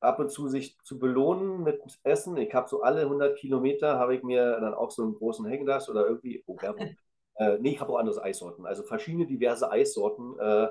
[0.00, 2.36] ab und zu sich zu belohnen mit Essen.
[2.36, 5.88] Ich habe so alle 100 Kilometer, habe ich mir dann auch so einen großen Hänglas
[5.88, 6.96] oder irgendwie, oh, Werbung.
[7.36, 10.38] Äh, nee, ich habe auch andere Eissorten, also verschiedene diverse Eissorten.
[10.38, 10.68] Äh,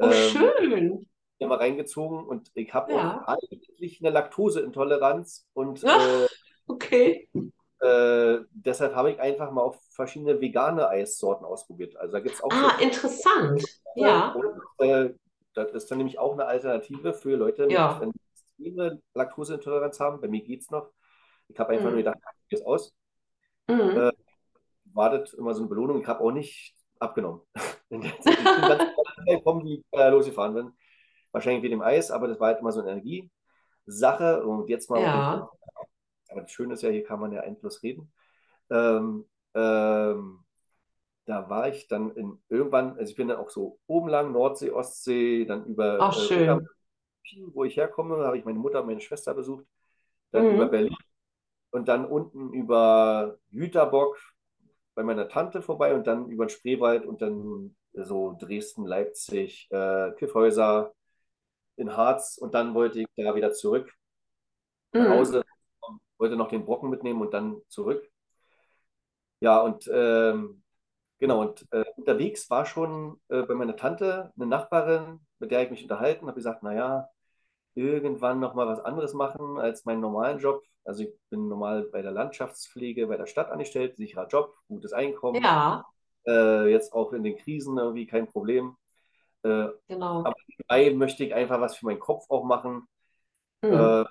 [0.00, 1.06] Oh, ähm, schön.
[1.38, 3.24] hier mal reingezogen und ich habe auch Ja.
[3.26, 6.26] eigentlich eine Laktoseintoleranz und Ah, äh,
[6.66, 7.28] okay.
[7.80, 11.96] äh, deshalb habe ich einfach mal auf verschiedene vegane Eissorten ausprobiert.
[11.96, 13.62] Also da gibt es auch so Ah, interessant.
[13.96, 14.34] Ja.
[14.34, 15.14] und, äh,
[15.54, 18.00] das ist dann nämlich auch eine Alternative für Leute, mit, Ja.
[18.62, 20.20] Extreme Laktoseintoleranz haben.
[20.20, 20.90] Bei mir geht es noch.
[21.48, 21.96] Ich habe einfach nur Mhm.
[21.98, 22.94] gedacht, ich es aus.
[23.68, 23.96] Mhm.
[23.96, 24.12] Äh,
[24.92, 26.00] wartet immer so eine Belohnung.
[26.00, 27.42] Ich habe auch nicht abgenommen.
[27.90, 28.24] Ich bin ganz
[29.26, 30.72] gekommen, wie ich äh, losgefahren bin.
[31.32, 34.44] Wahrscheinlich wegen dem Eis, aber das war halt immer so eine Energiesache.
[34.46, 35.50] Und jetzt mal Ja.
[36.30, 38.10] Aber das Schöne ist ja, hier kann man ja endlos reden.
[38.70, 40.38] Ähm, ähm,
[41.26, 44.70] da war ich dann in, irgendwann, also ich bin dann auch so oben lang, Nordsee,
[44.70, 46.58] Ostsee, dann über Ach, äh,
[47.24, 49.66] Untermünchen, wo ich herkomme, habe ich meine Mutter und meine Schwester besucht,
[50.32, 50.70] dann über Mhm.
[50.70, 50.96] Berlin
[51.72, 54.18] und dann unten über Jüterbock
[54.94, 60.12] bei meiner Tante vorbei und dann über den Spreewald und dann so Dresden, Leipzig, äh,
[60.12, 60.94] Kyffhäuser
[61.76, 63.92] in Harz und dann wollte ich da wieder zurück
[64.96, 65.08] nach Mhm.
[65.08, 65.44] Hause,
[66.18, 68.10] wollte noch den Brocken mitnehmen und dann zurück.
[69.40, 70.61] Ja, und ähm,
[71.22, 75.70] genau, und äh, unterwegs war schon äh, bei meiner Tante eine Nachbarin, mit der ich
[75.70, 77.08] mich unterhalten habe, gesagt, naja,
[77.74, 80.62] irgendwann noch mal was anderes machen als meinen normalen Job.
[80.84, 85.42] Also ich bin normal bei der Landschaftspflege bei der Stadt angestellt, sicherer Job, gutes Einkommen,
[85.42, 85.84] Ja,
[86.26, 88.76] äh, jetzt auch in den Krisen irgendwie kein Problem.
[89.44, 90.24] Äh, genau.
[90.24, 92.86] aber nebenbei möchte ich einfach was für meinen Kopf auch machen.
[93.62, 94.04] Mhm.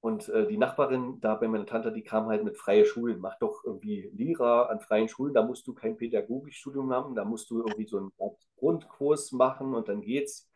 [0.00, 3.20] Und äh, die Nachbarin da bei meiner Tante, die kam halt mit freie Schulen.
[3.20, 5.34] Mach doch irgendwie Lehrer an freien Schulen.
[5.34, 7.14] Da musst du kein Pädagogikstudium haben.
[7.14, 8.12] Da musst du irgendwie so einen
[8.56, 10.48] Grundkurs machen und dann geht's.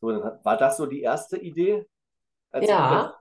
[0.00, 1.86] So, dann war das so die erste Idee,
[2.60, 3.14] Ja,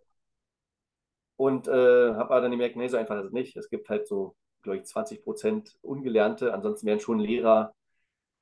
[1.36, 3.56] und äh, habe aber dann gemerkt, nee, so einfach ist es nicht.
[3.56, 6.54] Es gibt halt so, glaube ich, 20 Prozent Ungelernte.
[6.54, 7.74] Ansonsten wären schon Lehrer,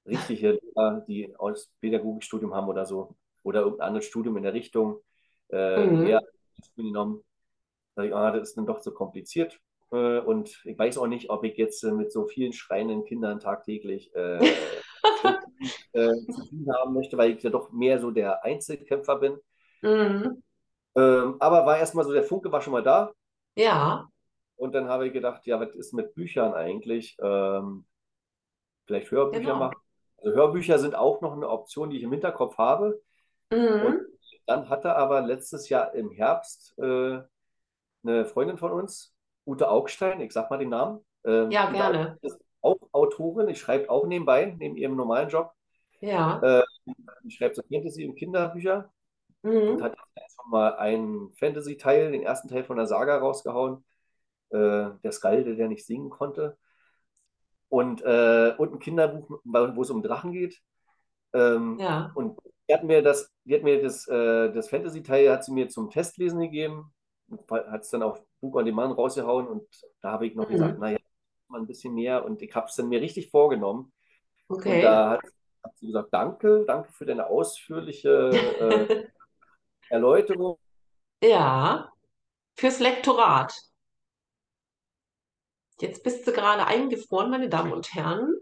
[0.08, 3.15] richtige Lehrer, die aus Pädagogikstudium haben oder so.
[3.43, 4.99] Oder irgendein anderes Studium in der Richtung.
[5.51, 6.06] Äh, mhm.
[6.06, 6.21] Lehrer
[6.76, 7.24] genommen.
[7.96, 9.60] Ah, das ist dann doch so kompliziert.
[9.91, 13.39] Äh, und ich weiß auch nicht, ob ich jetzt äh, mit so vielen schreienden Kindern
[13.39, 14.39] tagtäglich äh,
[15.93, 19.38] äh, zu tun haben möchte, weil ich ja doch mehr so der Einzelkämpfer bin.
[19.82, 20.43] Mhm.
[20.96, 23.13] Ähm, aber war erstmal so, der Funke war schon mal da.
[23.56, 24.10] Ja,
[24.56, 27.15] Und dann habe ich gedacht, ja, was ist mit Büchern eigentlich?
[27.22, 27.86] Ähm,
[28.86, 29.60] vielleicht Hörbücher genau.
[29.60, 29.78] machen.
[30.17, 33.02] Also Hörbücher sind auch noch eine Option, die ich im Hinterkopf habe.
[33.80, 34.08] Und Mhm.
[34.48, 37.22] Dann hatte aber letztes Jahr im Herbst äh,
[38.04, 41.06] eine Freundin von uns, Ute Augstein, ich sag mal den Namen.
[41.26, 42.18] Ähm, Ja, gerne.
[42.22, 45.54] Ist auch Autorin, ich schreibe auch nebenbei, neben ihrem normalen Job.
[46.02, 46.40] Ja.
[46.44, 46.64] Äh,
[47.26, 48.92] ich schreibe so Fantasy- und Kinderbücher
[49.44, 49.84] und Mhm.
[49.84, 53.84] hat jetzt schon mal einen Fantasy-Teil, den ersten Teil von der Saga rausgehauen.
[54.52, 56.58] Äh, der Skalde, der nicht singen konnte.
[57.70, 60.62] Und, äh, und ein Kinderbuch, wo es um Drachen geht.
[61.34, 62.12] Ähm, Ja.
[62.16, 65.69] und die hat mir das, die hat mir das, äh, das Fantasy-Teil hat sie mir
[65.69, 66.93] zum Testlesen gegeben.
[67.51, 69.67] hat es dann auf Book on Demand rausgehauen und
[70.01, 70.80] da habe ich noch gesagt, Mhm.
[70.80, 70.97] naja,
[71.49, 73.91] mal ein bisschen mehr und ich habe es dann mir richtig vorgenommen
[74.47, 74.84] und Okay.
[74.84, 75.23] da hat,
[75.63, 78.10] hat sie gesagt, danke, danke für deine ausführliche
[78.89, 78.89] äh,
[79.93, 80.58] Erläuterung.
[81.21, 81.91] Ja,
[82.56, 83.53] fürs Lektorat.
[85.80, 88.36] Jetzt bist du gerade eingefroren, meine Damen und Herren.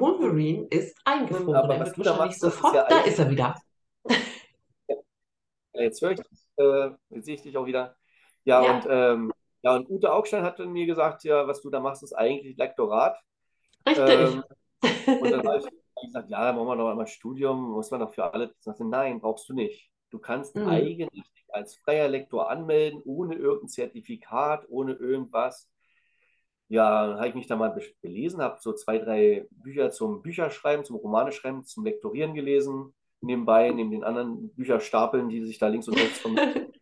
[0.00, 1.64] Wolverine ist eingefroren.
[1.64, 3.54] Aber Er was wird du da wahrscheinlich sofort, ja da ist er wieder.
[5.74, 7.96] Ja, jetzt höre ich dich, äh, jetzt sehe ich dich auch wieder.
[8.44, 11.80] Ja, und, Ja, ähm, ja, und Ute Augstein hat mir gesagt, ja, was du da
[11.80, 13.16] machst, ist eigentlich Lektorat.
[13.86, 14.20] richtig.
[14.20, 14.44] Ähm,
[15.18, 15.66] und dann habe ich
[16.08, 18.46] gesagt, ja, dann machen wir doch mal ein Studium, muss man doch für alle.
[18.58, 19.90] Ich sagte, nein, brauchst du nicht.
[20.10, 20.66] Du kannst Mhm.
[20.66, 21.10] eigentlich
[21.50, 25.70] als freier Lektor anmelden, ohne irgendein Zertifikat, ohne irgendwas.
[26.72, 30.96] Ja, habe ich mich da mal belesen, habe so zwei, drei Bücher zum Bücherschreiben, zum
[30.96, 36.20] Romaneschreiben, zum Lektorieren gelesen, nebenbei, neben den anderen Bücherstapeln, die sich da links und rechts
[36.20, 36.34] von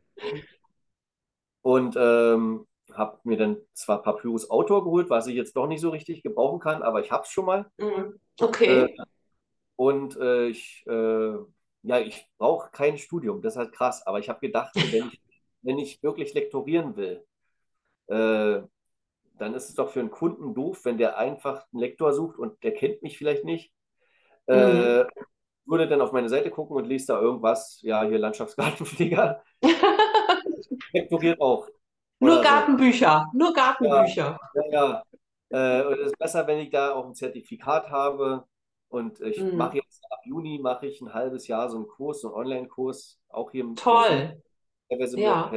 [1.63, 5.91] und ähm, habe mir dann zwar Papyrus Autor geholt, was ich jetzt doch nicht so
[5.91, 7.69] richtig gebrauchen kann, aber ich habe es schon mal.
[7.79, 8.21] Mhm.
[8.41, 8.97] Äh, Okay.
[9.77, 11.35] und äh, ich, äh,
[11.83, 15.21] ja, ich brauche kein Studium, das ist halt krass, aber ich habe gedacht, wenn ich,
[15.63, 17.25] wenn ich wirklich lektorieren will,
[18.09, 18.63] äh,
[19.41, 22.63] dann ist es doch für einen Kunden doof, wenn der einfach einen Lektor sucht und
[22.65, 23.73] der kennt mich vielleicht nicht.
[24.53, 24.93] Mhm.
[24.93, 25.05] Äh,
[25.67, 29.43] würde dann auf meine Seite gucken und liest da irgendwas, ja, hier Landschaftsgartenpfleger,
[30.93, 31.69] lektoriert auch
[32.19, 32.65] Nur oder so.
[32.65, 34.39] Gartenbücher, nur Ja, Gartenbücher.
[34.55, 35.05] ja, ja.
[35.83, 38.47] Äh, und es ist besser, wenn ich da auch ein Zertifikat habe.
[38.89, 39.53] Und ich Mhm.
[39.53, 43.21] mache jetzt ab Juni mache ich ein halbes Jahr so einen Kurs, so einen Online-Kurs,
[43.29, 44.41] auch hier so Toll.
[44.89, 45.51] teilweise mit, Ja.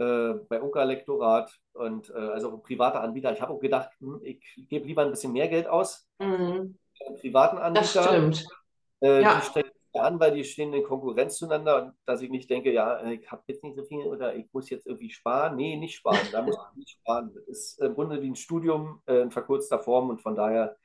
[0.00, 3.32] Äh, bei Unka Lektorat und äh, also privater Anbieter.
[3.32, 6.74] Ich habe auch gedacht, hm, ich gebe lieber ein bisschen mehr Geld aus Mhm.
[7.06, 8.02] einem privaten Das Anbieter.
[8.06, 8.46] stimmt.
[9.00, 9.42] Äh, die Ja.
[9.42, 13.02] stellen sich an, weil die stehen in Konkurrenz zueinander und dass ich nicht denke, ja,
[13.10, 15.56] ich habe jetzt nicht so viel oder ich muss jetzt irgendwie sparen.
[15.56, 16.28] Nee, nicht sparen.
[16.32, 17.32] Da muss man nicht sparen.
[17.34, 20.76] Das ist im Grunde wie ein Studium äh, in verkürzter Form und von daher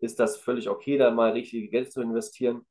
[0.00, 2.66] ist das völlig okay, da mal richtig Geld zu investieren.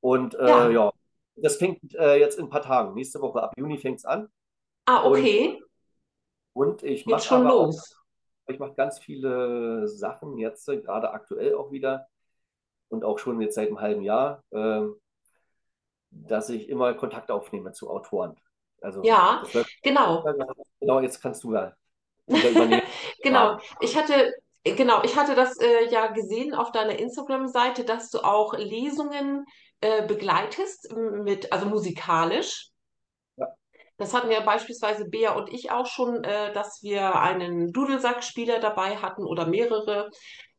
[0.00, 0.72] Und äh, Ja.
[0.72, 0.92] ja,
[1.36, 2.94] das fängt äh, jetzt in ein paar Tagen.
[2.94, 4.28] Nächste Woche ab Juni fängt es an.
[4.86, 5.60] Ah, Und, okay.
[6.52, 7.96] und ich Geht mache schon aber auch, los.
[8.48, 12.08] ich mache ganz viele Sachen jetzt, äh, gerade aktuell auch wieder
[12.90, 14.44] und auch schon jetzt seit einem halben Jahr.
[14.52, 14.96] ähm,
[16.10, 18.36] dass ich immer Kontakt aufnehme zu Autoren.
[18.80, 19.42] Also Ja,
[19.82, 20.24] genau.
[20.80, 21.72] Genau, jetzt kannst du ja
[22.28, 22.82] übernehmen.
[23.22, 23.58] Genau.
[23.80, 24.32] Ich hatte,
[24.64, 29.44] genau, ich hatte das äh, ja gesehen auf deiner Instagram-Seite, dass du auch Lesungen
[29.80, 32.70] äh, begleitest mit, also musikalisch.
[33.96, 38.96] Das hatten ja beispielsweise Bea und ich auch schon, äh, dass wir einen Dudelsackspieler dabei
[38.96, 40.10] hatten oder mehrere.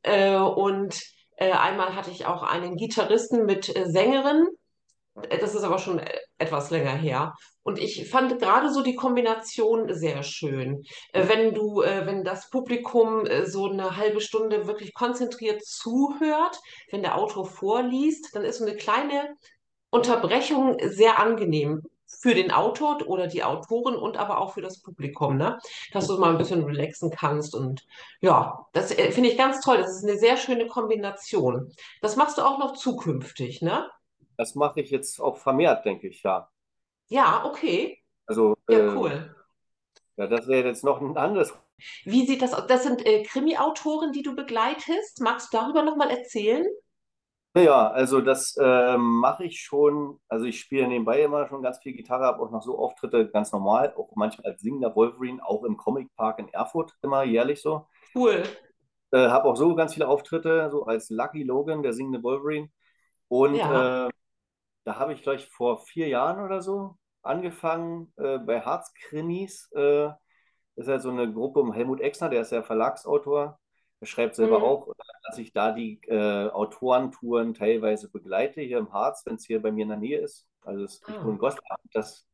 [0.04, 1.02] Äh, und
[1.38, 4.48] äh, einmal hatte ich auch einen Gitarristen mit äh, Sängerin.
[5.30, 7.34] Äh, Das ist aber schon äh, etwas länger her.
[7.64, 10.84] Und ich fand gerade so die Kombination sehr schön.
[11.14, 16.60] Wenn du, wenn das Publikum so eine halbe Stunde wirklich konzentriert zuhört,
[16.92, 19.36] wenn der Autor vorliest, dann ist so eine kleine
[19.90, 21.82] Unterbrechung sehr angenehm
[22.22, 25.58] für den Autor oder die Autorin und aber auch für das Publikum, ne?
[25.92, 27.86] Dass du mal ein bisschen relaxen kannst und
[28.22, 29.78] ja, das äh, finde ich ganz toll.
[29.78, 31.72] Das ist eine sehr schöne Kombination.
[32.02, 33.90] Das machst du auch noch zukünftig, ne?
[34.38, 36.50] das mache ich jetzt auch vermehrt, denke ich, ja.
[37.08, 38.02] Ja, okay.
[38.26, 39.36] Also Ja, äh, cool.
[40.18, 41.54] ja, das wäre jetzt noch ein anderes.
[42.04, 42.68] Wie sieht das aus?
[42.68, 45.22] Das sind äh, Krimi-Autoren, die du begleitest.
[45.22, 46.66] Magst du darüber nochmal erzählen?
[47.58, 50.20] Ja, also das ähm, mache ich schon.
[50.28, 53.52] Also ich spiele nebenbei immer schon ganz viel Gitarre, habe auch noch so Auftritte ganz
[53.54, 57.88] normal, auch manchmal als singender Wolverine, auch im Comic Park in Erfurt immer jährlich so.
[58.14, 58.44] Cool.
[59.12, 62.70] Äh, habe auch so ganz viele Auftritte, so als Lucky Logan, der singende Wolverine.
[63.30, 64.08] Und Ja.
[64.08, 64.10] äh,
[64.86, 69.72] Da habe ich gleich vor vier Jahren oder so angefangen äh, bei Harzkrimis.
[69.74, 70.10] Äh,
[70.76, 73.60] das ist ja so eine Gruppe um Helmut Exner, der ist ja Verlagsautor.
[74.06, 74.66] Schreibt selber Mhm.
[74.66, 74.88] auch,
[75.28, 79.72] dass ich da die äh, Autorentouren teilweise begleite hier im Harz, wenn es hier bei
[79.72, 80.48] mir in der Nähe ist.
[80.64, 81.32] Also es, ich wohne Ah.
[81.34, 81.78] in Goslar.
[81.94, 82.28] Das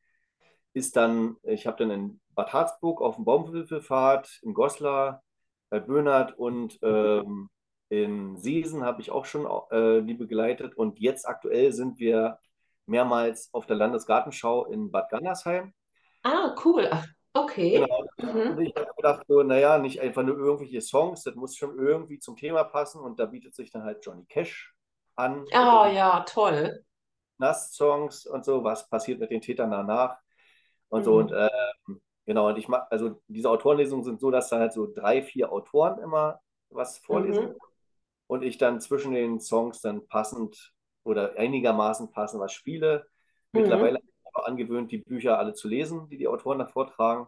[0.73, 5.23] ist dann, ich habe dann in Bad Harzburg auf dem Baumwipfelfahrt, in Goslar,
[5.69, 7.49] bei Böhnert und ähm,
[7.89, 10.75] in Seesen habe ich auch schon äh, die begleitet.
[10.75, 12.39] Und jetzt aktuell sind wir
[12.85, 15.73] mehrmals auf der Landesgartenschau in Bad Gandersheim.
[16.23, 16.87] Ah, cool.
[16.91, 17.05] Ach,
[17.73, 17.87] Genau.
[17.87, 18.03] okay.
[18.47, 18.61] Und Mhm.
[18.61, 22.35] ich habe gedacht, so, naja, nicht einfach nur irgendwelche Songs, das muss schon irgendwie zum
[22.37, 23.01] Thema passen.
[23.01, 24.75] Und da bietet sich dann halt Johnny Cash
[25.15, 26.83] an Ah, irgendwie ja, toll.
[27.37, 30.17] Nass-Songs und so, was passiert mit den Tätern danach
[30.89, 31.17] und so.
[31.17, 31.33] Und Mhm.
[31.33, 31.49] äh,
[32.25, 35.51] genau, und ich mag, also diese Autorenlesungen sind so, dass da halt so drei, vier
[35.51, 37.59] Autoren immer was vorlesen Mhm.
[38.27, 43.07] und ich dann zwischen den Songs dann passend oder einigermaßen passend was spiele.
[43.53, 44.01] Mittlerweile Mhm.
[44.01, 47.27] ich angewöhnt, die Bücher alle zu lesen, die die Autoren da vortragen.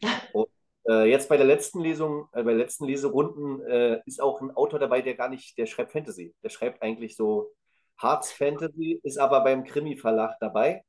[0.32, 0.48] Und
[0.88, 4.56] äh, jetzt bei der letzten Lesung, äh, bei den letzten Leserunden äh, ist auch ein
[4.56, 6.34] Autor dabei, der gar nicht, der schreibt Fantasy.
[6.42, 7.52] Der schreibt eigentlich so
[7.98, 10.84] Harz Fantasy, ist aber beim Krimi-Verlag dabei.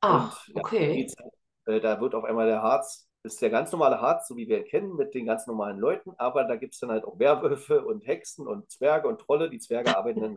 [0.00, 0.96] Ach, Und ja, okay.
[0.96, 1.14] geht's,
[1.66, 4.58] äh, da wird auf einmal der Harz, ist der ganz normale Harz, so wie wir
[4.58, 7.84] ihn kennen, mit den ganz normalen Leuten, aber da gibt es dann halt auch Werwölfe
[7.84, 9.50] und Hexen und Zwerge und Trolle.
[9.50, 10.36] Die Zwerge arbeiten dann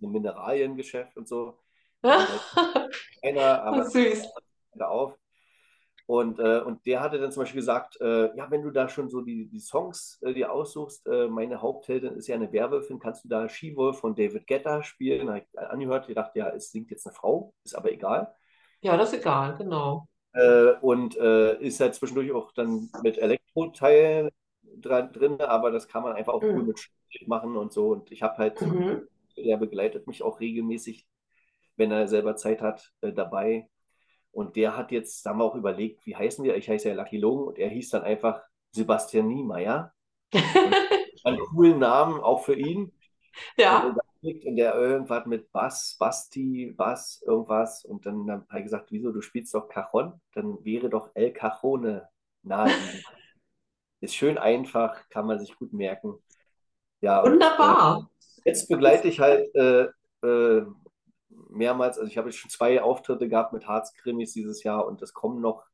[0.00, 1.58] im Mineraliengeschäft und so.
[2.06, 2.42] Halt
[3.22, 4.26] einer, aber Süß.
[4.80, 5.18] auf.
[6.06, 9.10] Und, äh, und der hatte dann zum Beispiel gesagt, äh, ja, wenn du da schon
[9.10, 13.24] so die, die Songs äh, dir aussuchst, äh, meine Hauptheldin ist ja eine Werwölfin, kannst
[13.24, 15.26] du da She-Wolf von David Guetta spielen?
[15.28, 18.34] Da habe ich angehört, ich dachte, ja, es singt jetzt eine Frau, ist aber egal.
[18.80, 20.06] Ja, das ist egal, genau.
[20.32, 24.30] Äh, und äh, ist halt zwischendurch auch dann mit Elektro-Teilen
[24.62, 26.66] dran, drin, aber das kann man einfach auch cool Mhm.
[26.66, 27.88] mit Schritt machen und so.
[27.90, 29.08] Und ich habe halt, Mhm.
[29.36, 31.06] der begleitet mich auch regelmäßig,
[31.78, 33.68] wenn er selber Zeit hat, äh, dabei.
[34.32, 36.56] Und der hat jetzt, da haben wir auch überlegt, wie heißen wir?
[36.56, 39.94] Ich heiße ja Lucky Logan und er hieß dann einfach Sebastian Niemeyer.
[41.24, 42.92] Einen coolen Namen auch für ihn.
[43.66, 43.92] Und Ja.
[44.44, 47.84] und der irgendwas mit Bass, Basti, Bass, irgendwas.
[47.84, 50.20] Und dann habe ich gesagt, wieso, du spielst doch Cajon?
[50.34, 52.08] Dann wäre doch El Cajone
[52.42, 53.04] naheliegend.
[54.00, 56.14] Ist schön einfach, kann man sich gut merken.
[57.00, 58.10] Ja, und äh, Wunderbar.
[58.44, 59.88] jetzt begleite ich halt äh,
[60.22, 60.66] äh,
[61.30, 65.14] mehrmals, also ich habe jetzt schon zwei Auftritte gehabt mit Harzkrimis dieses Jahr und es
[65.14, 65.64] kommen noch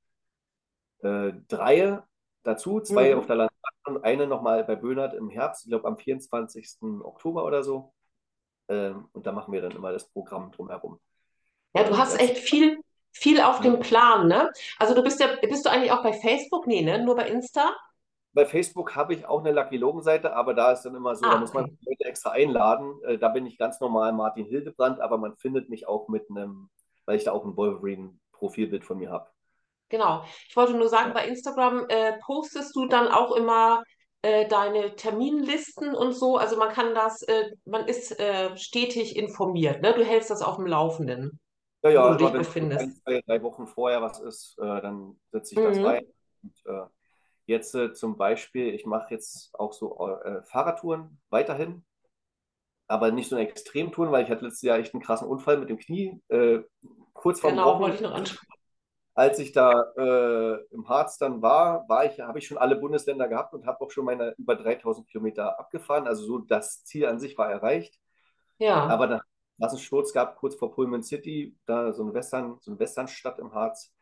[1.02, 2.02] äh, drei
[2.42, 3.28] dazu, zwei auf Mhm.
[3.28, 7.02] der Landkarte und eine nochmal bei Böhnert im Herbst, ich glaube am 24.
[7.04, 7.92] Oktober oder so.
[8.68, 11.00] Ähm, und da machen wir dann immer das Programm drumherum.
[11.76, 12.78] Ja, du hast echt viel,
[13.12, 14.50] viel auf dem Plan, ne?
[14.78, 16.66] Also du bist ja, bist du eigentlich auch bei Facebook?
[16.66, 17.04] Nee, ne?
[17.04, 17.74] Nur bei Insta?
[18.34, 21.36] Bei Facebook habe ich auch eine Lucky Logan-Seite, aber da ist dann immer so, da
[21.36, 21.76] Ah, muss man okay.
[21.86, 23.00] Leute extra einladen.
[23.04, 26.70] Äh, da bin ich ganz normal Martin Hildebrand, aber man findet mich auch mit einem,
[27.06, 29.28] weil ich da auch ein Wolverine-Profilbild von mir habe.
[29.88, 30.24] Genau.
[30.48, 31.14] Ich wollte nur sagen, Ja.
[31.14, 33.82] bei Instagram äh, postest du dann auch immer
[34.22, 36.36] äh, deine Terminlisten und so.
[36.36, 39.94] Also man kann das, äh, man ist äh, stetig informiert, ne?
[39.94, 41.38] Du hältst das auf dem Laufenden,
[41.82, 43.02] Ja, wo ja, du immer dich wenn so ein, befindest.
[43.04, 45.84] zwei, drei Wochen vorher was ist, äh, dann setze ich das Mhm.
[45.84, 46.04] rein.
[46.42, 46.54] Und,
[47.46, 51.84] jetzt äh, zum Beispiel, ich mache jetzt auch so äh, Fahrradtouren weiterhin,
[52.86, 55.70] aber nicht so eine Extremtouren, weil ich hatte letztes Jahr echt einen krassen Unfall mit
[55.70, 56.60] dem Knie, äh,
[57.12, 58.52] kurz vorm Genau, wollte ich noch ansprechen.
[59.16, 63.28] Als ich da äh, im Harz dann war, war ich, habe ich schon alle Bundesländer
[63.28, 66.08] gehabt und habe auch schon meine über 3000 Kilometer abgefahren.
[66.08, 68.00] Also so das Ziel an sich war erreicht.
[68.58, 69.20] Ja, Aber dann
[69.58, 73.38] was einen Sturz gab, kurz vor Pullman City, da so eine Western, so eine Westernstadt
[73.38, 73.92] im Harz.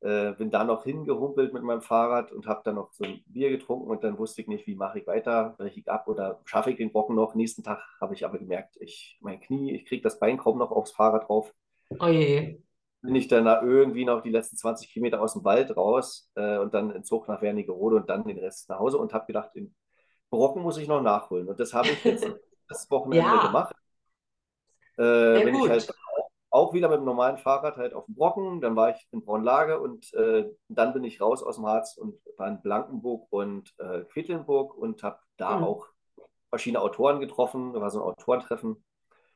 [0.00, 3.50] Äh, bin da noch hingehumpelt mit meinem Fahrrad und habe dann noch so ein Bier
[3.50, 6.70] getrunken und dann wusste ich nicht, wie mache ich weiter, breche ich ab oder schaffe
[6.70, 7.34] ich den Brocken noch.
[7.34, 10.70] Nächsten Tag habe ich aber gemerkt, ich, mein Knie, ich kriege das Bein kaum noch
[10.70, 11.52] aufs Fahrrad drauf.
[12.00, 12.60] oh je.
[13.02, 16.58] Bin ich dann da irgendwie noch die letzten 20 Kilometer aus dem Wald raus äh,
[16.58, 19.54] und dann in Zug nach Wernigerode und dann den Rest nach Hause und habe gedacht,
[19.54, 19.74] den
[20.30, 21.48] Brocken muss ich noch nachholen.
[21.48, 22.26] Und das habe ich jetzt
[22.68, 23.74] das Wochenende Ja, gemacht.
[24.98, 25.94] Äh, sehr bin ich halt gut.
[26.56, 28.60] Auch wieder mit dem normalen Fahrrad halt auf dem Brocken.
[28.60, 32.18] Dann war ich in Braunlage und äh, dann bin ich raus aus dem Harz und
[32.36, 35.64] war in Blankenburg und äh, Quedlinburg und habe da Hm.
[35.64, 35.86] auch
[36.50, 37.72] verschiedene Autoren getroffen.
[37.72, 38.84] Da war so ein Autorentreffen.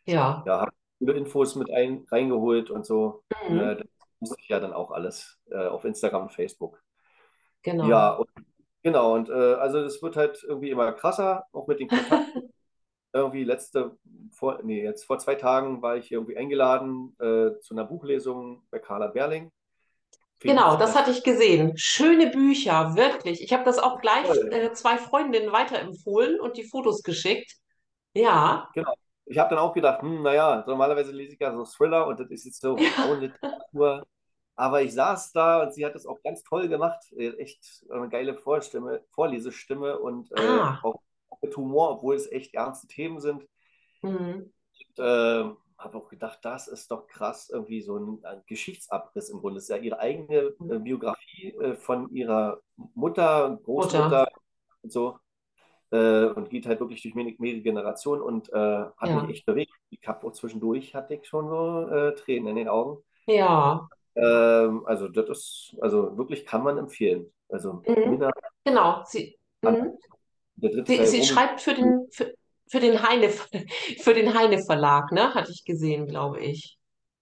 [0.06, 0.42] Ja.
[0.46, 3.22] Ja, habe viele Infos mit ein, reingeholt und so.
[3.48, 3.58] Mhm.
[3.60, 3.86] Äh, das
[4.20, 6.82] wusste ich ja dann auch alles äh, auf Instagram und Facebook.
[7.64, 8.18] Ja, Genau.
[8.20, 8.28] und
[8.82, 9.14] genau.
[9.14, 12.52] Und äh, also das wird halt irgendwie immer krasser, auch mit den Kontakten.
[13.12, 13.96] Irgendwie letzte,
[14.30, 18.78] vor, nee, jetzt vor zwei Tagen war ich irgendwie eingeladen äh, zu einer Buchlesung bei
[18.78, 19.50] Carla Berling.
[20.38, 21.76] Genau, Felix, das hatte ich gesehen.
[21.76, 23.42] Schöne Bücher, wirklich.
[23.42, 27.52] Ich habe das auch gleich äh, zwei Freundinnen weiterempfohlen und die Fotos geschickt.
[28.14, 28.94] Ja, Genau.
[29.26, 32.30] Ich habe dann auch gedacht, hm, naja, normalerweise lese ich ja so Thriller und das
[32.30, 34.04] ist jetzt so ja, Frauenliteratur.
[34.56, 37.00] Aber ich saß da und sie hat das auch ganz toll gemacht.
[37.16, 41.00] Äh, Echt eine geile Vorstimme, Vorlesestimme und äh, ah, auch
[41.42, 43.46] mit Humor, obwohl es echt ernste Themen sind.
[44.02, 44.52] mhm.
[44.96, 45.44] Und, äh,
[45.80, 49.56] habe auch gedacht, das ist doch krass, irgendwie so ein, ein Geschichtsabriss im Grunde.
[49.56, 52.60] Das ist ja ihre eigene äh, Biografie äh, von ihrer
[52.94, 54.28] Mutter und Mutter, Großmutter
[54.82, 55.18] und so.
[55.90, 59.46] Äh, und geht halt wirklich durch mehrere, mehrere Generationen und äh, hat mich ja, echt
[59.46, 59.72] bewegt.
[59.88, 63.02] Ich habe auch zwischendurch hatte ich schon so äh, Tränen in den Augen.
[63.26, 67.32] ja, Ähm, also das ist, also wirklich kann man empfehlen.
[67.48, 68.30] Also mhm.
[68.64, 69.02] Genau.
[69.06, 69.98] Sie, mhm.
[70.86, 72.34] Sie, sie schreibt für den, für,
[72.68, 73.30] für den Heine,
[74.00, 75.34] für den Heine Verlag, ne?
[75.34, 76.78] Hatte ich gesehen, glaube ich.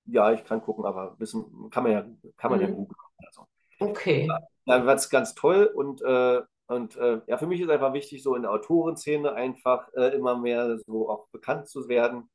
[0.06, 2.74] ja, ich kann gucken, aber wissen kann man ja, kann man ja Mhm.
[2.76, 2.96] googeln.
[3.26, 3.46] Also.
[3.80, 4.28] Okay.
[4.66, 8.34] Ja, das ganz toll und, äh, und äh, ja, für mich ist einfach wichtig, so
[8.34, 12.28] in der Autorenszene einfach äh, immer mehr so auch bekannt zu werden.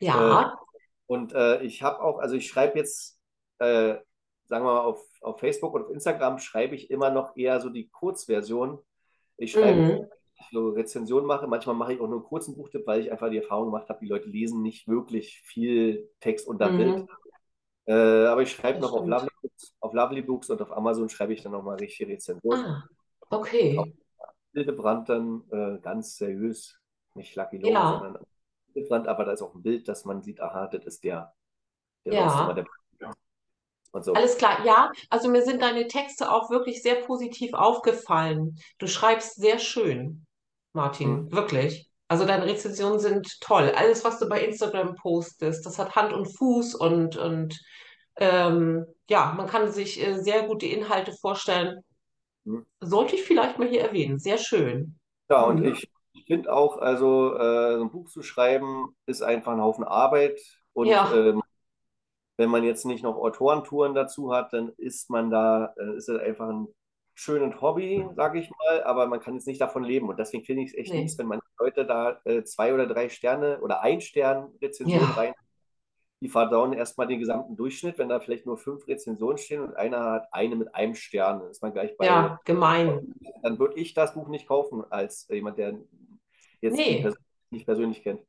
[0.00, 0.58] Äh, Ja,
[1.06, 3.18] und äh, ich habe auch, also ich schreibe jetzt
[3.58, 3.96] äh,
[4.44, 7.70] sagen wir mal, auf, auf Facebook und auf Instagram schreibe ich immer noch eher so
[7.70, 8.78] die Kurzversion.
[9.36, 10.06] Ich schreibe, Mhm.
[10.40, 11.46] Ich so Rezensionen mache.
[11.46, 14.00] Manchmal mache ich auch nur einen kurzen Buchtipp, weil ich einfach die Erfahrung gemacht habe,
[14.00, 16.98] die Leute lesen nicht wirklich viel Text unter Bild.
[16.98, 17.08] Mhm.
[17.86, 19.06] Äh, aber ich schreibe Das noch auf.
[19.06, 22.64] Lovely Books, auf Lovely Books und auf Amazon schreibe ich dann nochmal richtige Rezensionen.
[22.64, 22.84] Ah,
[23.30, 23.94] okay.
[24.52, 26.78] Hildebrand dann äh, ganz seriös,
[27.14, 28.24] nicht Lucky Logan, Ja, sondern
[28.74, 31.32] Hildebrand, aber da ist auch ein Bild, dass man sieht, aha, das ist der,
[32.04, 32.52] der ja.
[32.52, 32.66] der
[33.98, 34.12] so.
[34.12, 34.92] Alles klar, ja.
[35.08, 38.56] Also mir sind deine Texte auch wirklich sehr positiv aufgefallen.
[38.78, 40.26] Du schreibst sehr schön,
[40.72, 41.90] Martin, wirklich.
[42.08, 43.72] Also deine Rezensionen sind toll.
[43.76, 47.60] Alles, was du bei Instagram postest, das hat Hand und Fuß und, und
[48.16, 51.80] ähm, ja, man kann sich äh, sehr gut die Inhalte vorstellen.
[52.46, 52.64] Hm.
[52.80, 54.18] Sollte ich vielleicht mal hier erwähnen.
[54.18, 54.98] Sehr schön.
[55.28, 55.64] Ja, und Mhm.
[55.64, 59.84] ich, ich finde auch, also äh, so ein Buch zu schreiben, ist einfach ein Haufen
[59.84, 60.40] Arbeit.
[60.72, 61.42] Und Ja, ähm,
[62.36, 66.20] wenn man jetzt nicht noch Autorentouren dazu hat, dann ist man da, äh, ist es
[66.20, 66.68] einfach ein
[67.20, 70.08] schönes Hobby, sage ich mal, aber man kann jetzt nicht davon leben.
[70.08, 71.10] Und deswegen finde ich es echt nee.
[71.18, 75.34] wenn manche Leute da äh, zwei oder drei Sterne oder ein Stern Rezensionen Ja, rein,
[76.20, 80.00] die verdauen erstmal den gesamten Durchschnitt, wenn da vielleicht nur fünf Rezensionen stehen und einer
[80.12, 83.14] hat eine mit einem Stern, ist man gleich bei, ja, gemein.
[83.42, 85.78] dann würde ich das Buch nicht kaufen als jemand, der
[86.60, 87.06] jetzt Nee,
[87.50, 88.20] nicht persönlich kennt.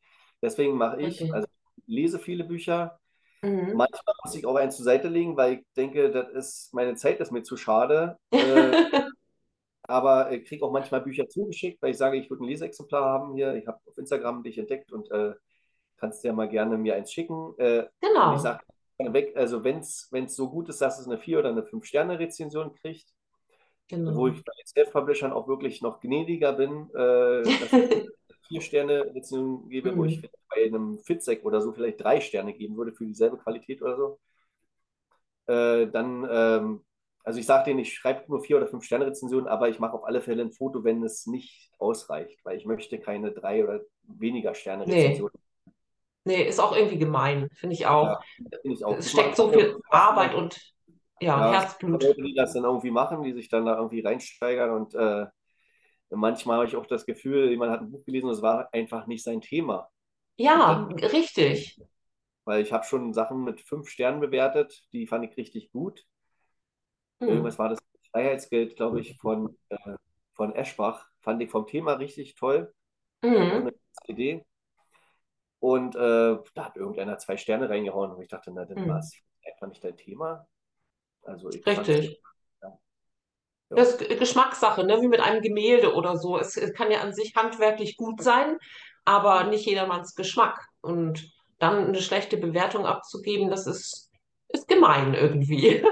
[0.41, 1.33] Deswegen mache ich, richtig.
[1.33, 3.00] also ich lese viele Bücher,
[3.43, 3.75] Mhm.
[3.75, 7.19] Manchmal muss ich auch eins zur Seite legen, weil ich denke, das ist, meine Zeit
[7.19, 8.17] ist mir zu schade.
[8.39, 8.75] Äh,
[9.83, 13.35] aber ich kriege auch manchmal Bücher zugeschickt, weil ich sage, ich würde ein Leseexemplar haben
[13.35, 13.55] hier.
[13.55, 15.33] Ich habe auf Instagram dich entdeckt und äh,
[15.97, 17.53] kannst dir mal gerne mir eins schicken.
[17.57, 17.87] Äh,
[18.23, 18.61] und ich Genau, sage
[18.99, 23.13] weg, also wenn es so gut ist, dass es eine 4- oder eine 5-Sterne-Rezension kriegt,
[24.05, 24.27] wo genau.
[24.27, 27.43] ich bei den Self-Publishern auch wirklich noch gnädiger bin, äh,
[28.51, 30.25] vier Sterne Rezension gebe, wo ich Mhm.
[30.49, 34.19] bei einem Fitzek oder so vielleicht drei Sterne geben würde für dieselbe Qualität oder so.
[35.47, 36.85] Äh, dann, ähm,
[37.23, 39.93] also ich sage denen, ich schreibe nur vier oder fünf Sterne Rezensionen, aber ich mache
[39.93, 43.81] auf alle Fälle ein Foto, wenn es nicht ausreicht, weil ich möchte keine drei oder
[44.03, 45.33] weniger Sterne Nee, Rezensionen.
[46.25, 48.07] nee, ist auch irgendwie gemein, finde ich auch.
[48.07, 48.25] Ja,
[48.61, 48.99] finde ich auch.
[48.99, 50.59] Es steckt so viel Arbeit und
[51.19, 52.03] ja, ja, Herzblut.
[52.03, 55.27] Leute, die das dann irgendwie machen, die sich dann da irgendwie reinsteigern und äh,
[56.11, 59.07] manchmal habe ich auch das Gefühl, jemand hat ein Buch gelesen und es war einfach
[59.07, 59.89] nicht sein Thema.
[60.37, 61.77] Ja, dann, richtig.
[62.45, 66.05] weil ich habe schon Sachen mit fünf Sternen bewertet, die fand ich richtig gut.
[67.19, 67.29] Hm.
[67.29, 67.79] Irgendwas war das
[68.11, 69.77] Freiheitsgeld, glaube ich, von, äh,
[70.33, 71.07] von Eschbach.
[71.21, 72.73] Fand ich vom Thema richtig toll.
[73.23, 73.69] Mhm.
[74.07, 74.43] Idee.
[75.59, 78.99] Und äh, da hat irgendeiner zwei Sterne reingehauen und ich dachte, na, dann war Hm.
[78.99, 79.13] es
[79.45, 80.47] einfach nicht dein Thema.
[81.23, 82.21] Also ich Richtig.
[83.71, 83.99] Ja, Das ja.
[84.01, 85.01] ist Geschmackssache, ne?
[85.01, 86.37] Wie mit einem Gemälde oder so.
[86.37, 88.57] Es, es kann ja an sich handwerklich gut sein,
[89.05, 90.67] aber nicht jedermanns Geschmack.
[90.81, 94.11] Und dann eine schlechte Bewertung abzugeben, das ist,
[94.49, 95.83] ist gemein irgendwie.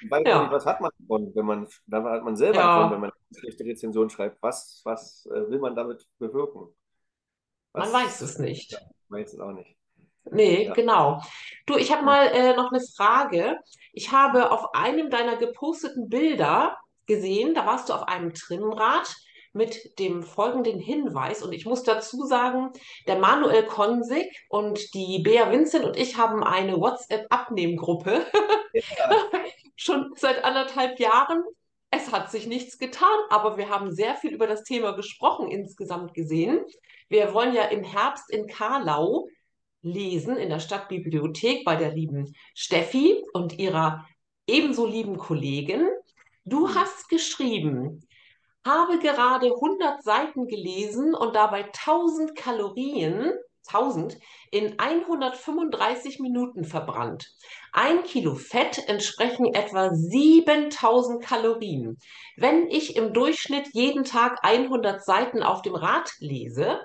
[0.00, 3.00] Nicht, Ja, was hat man davon, wenn man, dann hat man selber davon, wenn ja,
[3.00, 4.42] man eine schlechte Rezension schreibt.
[4.42, 6.68] Was, was äh, will man damit bewirken?
[7.74, 8.38] man weiß Was, es
[8.70, 8.80] ja, nicht.
[8.80, 9.76] ich weiß es auch nicht.
[10.30, 10.74] Nee, Ja.
[10.74, 11.20] genau.
[11.66, 13.58] Du, ich habe mal äh, noch eine Frage.
[13.92, 19.14] Ich habe auf einem deiner geposteten Bilder gesehen, da warst du auf einem Trimmrad
[19.52, 21.42] mit dem folgenden Hinweis.
[21.42, 22.70] Und ich muss dazu sagen,
[23.06, 28.24] der Manuel Konsig und die Bea Vincent und ich haben eine WhatsApp-Abnehmgruppe
[28.72, 28.82] Ja,
[29.76, 31.42] schon seit anderthalb Jahren.
[31.90, 36.14] Es hat sich nichts getan, aber wir haben sehr viel über das Thema gesprochen insgesamt
[36.14, 36.64] gesehen.
[37.08, 39.28] Wir wollen ja im Herbst in Karlau
[39.82, 44.06] lesen in der Stadtbibliothek bei der lieben Steffi und ihrer
[44.46, 45.86] ebenso lieben Kollegin.
[46.44, 48.04] Du hast geschrieben,
[48.66, 53.32] habe gerade 100 Seiten gelesen und dabei 1000 Kalorien,
[53.68, 54.18] 1000,
[54.50, 57.28] in 135 Minuten verbrannt.
[57.72, 61.96] Ein Kilo Fett entsprechen etwa 7000 Kalorien.
[62.36, 66.80] Wenn ich im Durchschnitt jeden Tag 100 Seiten auf dem Rad lese,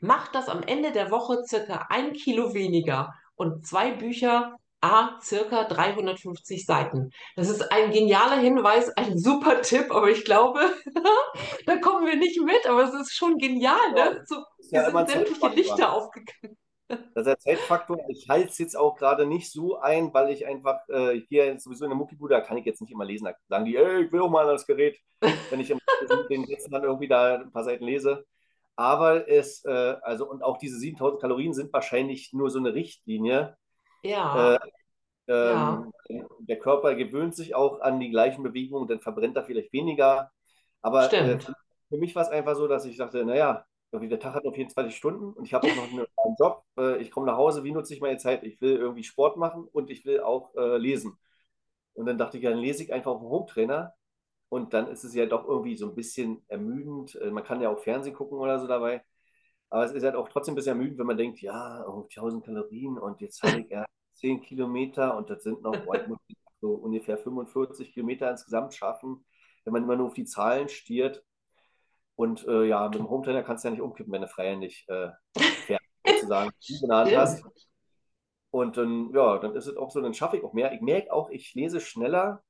[0.00, 5.64] macht das am Ende der Woche circa ein Kilo weniger und zwei Bücher A circa
[5.64, 7.10] 350 Seiten.
[7.36, 10.60] Das ist ein genialer Hinweis, ein super Tipp, aber ich glaube,
[11.66, 14.22] da kommen wir nicht mit, aber es ist schon genial, ne?
[14.26, 14.36] So,
[14.68, 15.48] hier ja sind sämtliche.
[15.48, 16.58] Lichter aufgegangen.
[16.88, 17.96] Das ist der Zeitfaktor.
[18.08, 21.46] Ich halte es jetzt auch gerade nicht so ein, weil ich einfach, äh, ich gehe
[21.46, 23.24] jetzt sowieso in eine Muckibude, da kann ich jetzt nicht immer lesen.
[23.24, 24.98] Da sagen die, ey, ich will auch mal das Gerät,
[25.48, 25.80] wenn ich im,
[26.28, 28.26] den letzten dann irgendwie da ein paar Seiten lese.
[28.76, 33.56] Aber es, äh, also, und auch diese 7000 Kalorien sind wahrscheinlich nur so eine Richtlinie.
[34.32, 34.62] Äh, Ja,
[35.40, 35.92] ja, ähm,
[36.40, 40.32] der Körper gewöhnt sich auch an die gleichen Bewegungen, dann verbrennt er vielleicht weniger.
[40.82, 41.38] Aber äh,
[41.90, 44.96] für mich war es einfach so, dass ich dachte, naja, der Tag hat nur 24
[44.96, 46.06] Stunden und ich habe auch noch einen,
[46.38, 46.64] Job.
[46.78, 48.42] Äh, ich komme nach Hause, wie nutze ich meine Zeit?
[48.44, 51.18] Ich will irgendwie Sport machen und ich will auch äh, lesen.
[51.94, 53.94] Und dann dachte ich, ja, dann lese ich einfach auf dem Home-Trainer.
[54.50, 57.16] Und dann ist es ja doch irgendwie so ein bisschen ermüdend.
[57.16, 59.04] Äh, Man kann ja auch Fernsehen gucken oder so dabei.
[59.70, 62.44] Aber es ist halt auch trotzdem ein bisschen ermüdend, wenn man denkt, ja, oh, 1000
[62.44, 63.84] Kalorien und jetzt habe ich ja
[64.14, 65.74] 10 Kilometer und das sind noch,
[66.60, 69.24] so ungefähr 45 Kilometer insgesamt schaffen,
[69.64, 71.24] wenn man immer nur auf die Zahlen stiert.
[72.16, 75.10] Und äh, ja, mit dem Home-Trainer kannst du ja nicht umkippen, wenn du nicht äh,
[75.66, 76.92] fair sozusagen Stimmt.
[77.16, 77.44] hast.
[78.50, 80.72] Und dann, ja, dann ist es auch so, dann schaffe ich auch mehr.
[80.72, 82.44] Ich merke auch, ich lese schneller,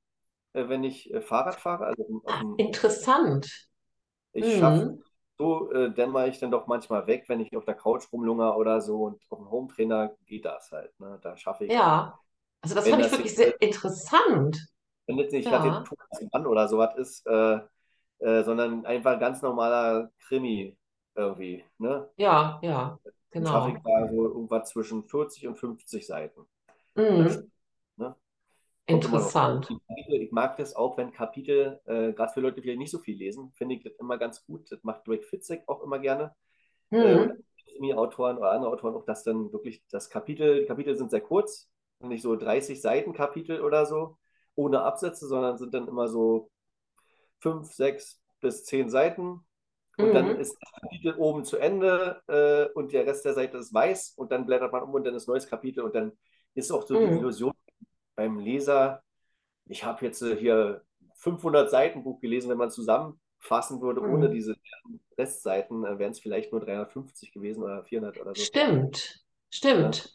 [0.53, 1.87] äh, wenn ich äh, Fahrrad fahre.
[1.87, 3.47] Also auf dem, Interessant.
[4.33, 5.04] ich schaffe Mhm.
[5.39, 8.55] So, äh, dann mache ich dann doch manchmal weg, wenn ich auf der Couch rumlungere
[8.57, 9.05] oder so.
[9.05, 10.99] Und auf dem Home-Trainer geht das halt.
[11.01, 11.19] Ne?
[11.23, 12.19] Da schaffe ich, Ja.
[12.63, 14.59] Also das fand ich das wirklich jetzt, äh, sehr interessant.
[15.07, 17.59] wenn jetzt nicht Ja, Thomas Mann oder sowas ist, äh,
[18.21, 20.77] äh, sondern einfach ein ganz normaler Krimi
[21.15, 21.65] irgendwie.
[21.79, 22.09] Ne?
[22.17, 22.99] ja, ja,
[23.33, 23.85] Dann schaffe ich genau.
[23.85, 26.47] da so irgendwas zwischen 40 und 50 Seiten
[26.97, 27.29] Mhm.
[27.29, 27.51] Stunde.
[27.97, 28.17] Ne?
[28.17, 28.23] Kommt immer noch.
[28.87, 29.69] Interessant.
[29.69, 29.79] Die
[30.25, 33.17] ich mag das auch, wenn Kapitel, äh, gerade für Leute, die vielleicht nicht so viel
[33.17, 34.71] lesen, finde ich das immer ganz gut.
[34.71, 36.35] Das macht Greg Fitzek auch immer gerne.
[37.01, 37.43] Äh, und Mhm.
[37.65, 41.71] Krimi-Autoren oder andere Autoren auch, dass dann wirklich das Kapitel, die Kapitel sind sehr kurz,
[42.01, 44.19] nicht so 30 Seiten Kapitel oder so,
[44.57, 46.51] ohne Absätze, sondern sind dann immer so
[47.41, 49.41] fünf, sechs bis zehn Seiten.
[50.01, 50.37] Und dann Mhm.
[50.37, 54.33] ist das Kapitel oben zu Ende äh, und der Rest der Seite ist weiß und
[54.33, 56.13] dann blättert man um und dann ist neues Kapitel und dann
[56.55, 57.15] ist auch so die Mhm.
[57.15, 57.53] Illusion
[58.17, 59.03] beim Leser,
[59.67, 60.83] ich habe jetzt äh, hier
[61.17, 64.33] 500 Seiten Buch gelesen, wenn man zusammenfassen würde, ohne Mhm.
[64.33, 64.57] diese
[65.19, 68.43] Restseiten, äh, wären es vielleicht nur 350 gewesen oder 400 oder so.
[68.43, 70.13] Stimmt, stimmt.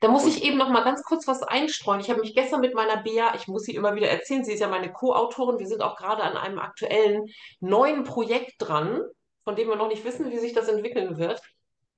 [0.00, 2.00] Da muss ich eben noch mal ganz kurz was einstreuen.
[2.00, 4.60] Ich habe mich gestern mit meiner Bea, ich muss sie immer wieder erzählen, sie ist
[4.60, 5.58] ja meine Co-Autorin.
[5.58, 7.26] Wir sind auch gerade an einem aktuellen
[7.60, 9.02] neuen Projekt dran,
[9.44, 11.42] von dem wir noch nicht wissen, wie sich das entwickeln wird.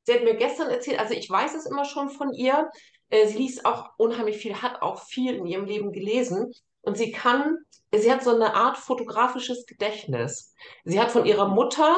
[0.04, 2.70] Sie hat mir gestern erzählt, also ich weiß es immer schon von ihr.
[3.10, 6.52] äh, Sie liest auch unheimlich viel, hat auch viel in ihrem Leben gelesen.
[6.80, 7.58] Und sie kann,
[7.94, 10.54] sie hat so eine Art fotografisches Gedächtnis.
[10.84, 11.96] Sie hat von ihrer Mutter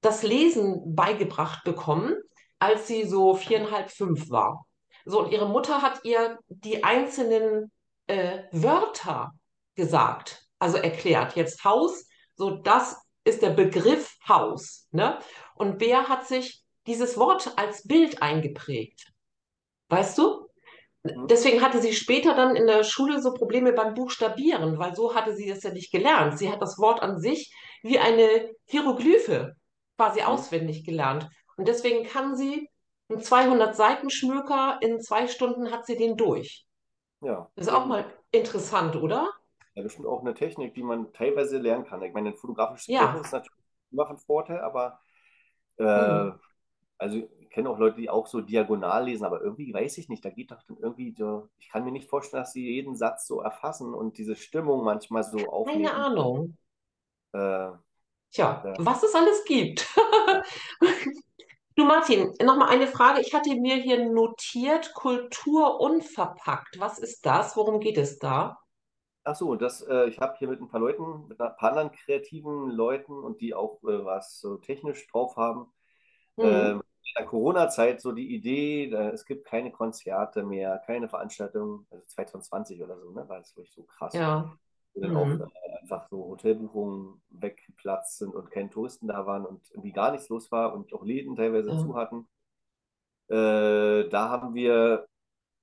[0.00, 2.16] das Lesen beigebracht bekommen,
[2.58, 4.66] als sie so viereinhalb, fünf war.
[5.04, 7.70] So, und ihre Mutter hat ihr die einzelnen
[8.06, 9.32] äh, Wörter
[9.74, 11.36] gesagt, also erklärt.
[11.36, 15.18] Jetzt Haus, so das ist der Begriff Haus, ne?
[15.54, 19.12] Und Bea hat sich dieses Wort als Bild eingeprägt.
[19.88, 20.48] Weißt du?
[21.14, 25.14] hm, Deswegen hatte sie später dann in der Schule so Probleme beim Buchstabieren, weil so
[25.14, 26.38] hatte sie es ja nicht gelernt.
[26.38, 29.56] Sie hat das Wort an sich wie eine Hieroglyphe
[29.96, 31.28] quasi hm, auswendig gelernt.
[31.56, 32.70] Und deswegen kann sie
[33.08, 36.66] einen 200-Seiten-Schmöker in zwei Stunden hat sie den durch.
[37.20, 39.30] ja, Das ist auch mal interessant, oder?
[39.74, 42.02] Ja, bestimmt auch eine Technik, die man teilweise lernen kann.
[42.02, 43.20] Ich meine, ein fotografisches Ja.
[43.20, 43.52] Ist natürlich
[43.90, 45.00] immer von Vorteil, aber
[45.78, 46.32] äh,
[46.98, 50.24] also ich kenne auch Leute, die auch so diagonal lesen, aber irgendwie weiß ich nicht,
[50.24, 53.26] da geht doch dann irgendwie so, ich kann mir nicht vorstellen, dass sie jeden Satz
[53.26, 55.88] so erfassen und diese Stimmung manchmal so Keine aufnehmen.
[55.88, 56.56] Ahnung.
[57.32, 57.70] Äh,
[58.32, 58.74] Tja, ja.
[58.78, 59.86] was es alles gibt.
[61.78, 63.20] Du Martin, nochmal eine Frage.
[63.20, 66.80] Ich hatte mir hier notiert, Kultur unverpackt.
[66.80, 67.54] Was ist das?
[67.54, 68.56] Worum geht es da?
[69.24, 71.90] Ach so, das, äh, ich habe hier mit ein paar Leuten, mit ein paar anderen
[71.92, 75.66] kreativen Leuten und die auch äh, was so technisch drauf haben,
[76.38, 76.70] Hm.
[76.70, 81.86] ähm, in der Corona-Zeit so die Idee, äh, es gibt keine Konzerte mehr, keine Veranstaltungen,
[81.90, 84.56] also 2020 oder so, ne, war das wirklich so krass, Ja.
[84.94, 85.40] wo dann auch Hm.
[85.40, 90.28] äh, einfach so Hotelbuchungen weggeplatzt sind und keine Touristen da waren und irgendwie gar nichts
[90.30, 91.76] los war und auch Läden teilweise Ja.
[91.76, 92.28] zu hatten.
[93.28, 95.06] Äh, da haben wir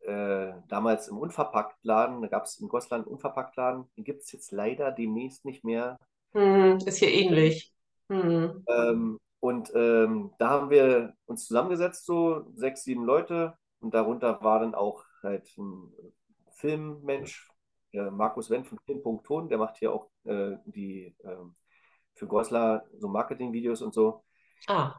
[0.02, 4.52] äh, damals im Unverpacktladen, da gab es in Goslar einen Unverpacktladen, den gibt es jetzt
[4.52, 6.00] leider demnächst nicht mehr.
[6.34, 6.78] Hm.
[6.86, 7.74] Ist hier ähnlich.
[8.10, 8.68] Hm.
[8.68, 14.62] Ähm, und ähm, da haben wir uns zusammengesetzt, so sechs, sieben Leute, und darunter war
[14.62, 15.92] dann auch halt ein
[16.54, 17.52] Filmmensch,
[17.92, 21.56] der Markus Wendt von Film.ton, der macht hier auch äh, die ähm,
[22.14, 24.24] für Goslar so Marketingvideos und so.
[24.68, 24.96] Ah.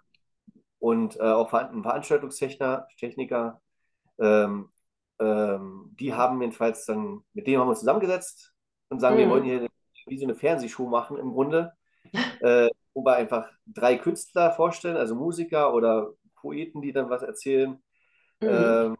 [0.79, 3.63] Und äh, auch ein Veranstaltungstechniker, Techniker,
[4.19, 4.69] ähm,
[5.21, 8.53] ähm, die haben jedenfalls dann, mit denen haben wir uns zusammengesetzt
[8.91, 9.67] und sagen, wir wollen hier
[10.05, 11.73] wie so eine Fernsehshow machen im Grunde,
[12.43, 17.83] äh, wo wir einfach drei Künstler vorstellen, also Musiker oder Poeten, die dann was erzählen.
[18.41, 18.47] Hm.
[18.47, 18.97] Ähm,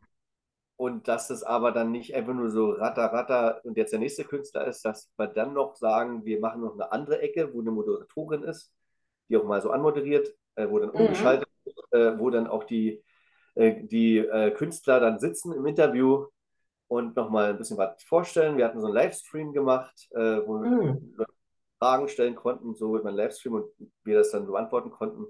[0.77, 4.25] und dass das aber dann nicht einfach nur so ratter, ratter und jetzt der nächste
[4.25, 7.71] Künstler ist, dass wir dann noch sagen, wir machen noch eine andere Ecke, wo eine
[7.71, 8.73] Moderatorin ist,
[9.29, 11.05] die auch mal so anmoderiert, äh, wo dann Hm.
[11.05, 13.03] umgeschaltet wird, äh, wo dann auch die,
[13.55, 16.27] äh, die äh, Künstler dann sitzen im Interview
[16.89, 18.57] und nochmal ein bisschen was vorstellen.
[18.59, 21.15] Wir hatten so einen Livestream gemacht, äh, wo Hm.
[21.17, 21.33] Leute
[21.85, 23.67] Fragen stellen konnten, so über einen Livestream und
[24.05, 25.27] wir das dann beantworten konnten.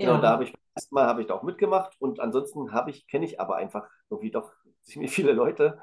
[0.00, 0.32] Genau, und da Ja.
[0.32, 3.56] habe ich erstmal habe ich da auch mitgemacht und ansonsten habe ich, kenne ich aber
[3.56, 5.78] einfach irgendwie doch ziemlich viele Leute.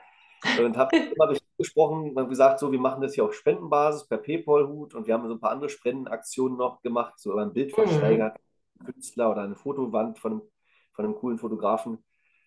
[0.59, 4.95] Und habe immer gesprochen und gesagt, so, wir machen das hier auf Spendenbasis per PayPal-Hut
[4.95, 8.37] und wir haben so ein paar andere Spendenaktionen noch gemacht, so ein Bild versteigert,
[8.79, 8.85] mhm.
[8.85, 10.41] Künstler oder eine Fotowand von,
[10.93, 12.03] von einem coolen Fotografen.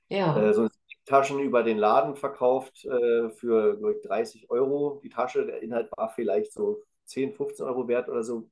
[0.08, 0.36] Ja.
[0.36, 0.68] Äh, so
[1.04, 5.46] Taschen über den Laden verkauft äh, für ich, 30 Euro die Tasche.
[5.46, 6.82] Der Inhalt war vielleicht so
[7.12, 8.48] 10, 15 Euro wert oder so.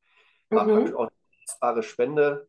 [0.51, 0.71] War mhm.
[0.75, 1.11] praktisch auch
[1.61, 2.49] eine Spende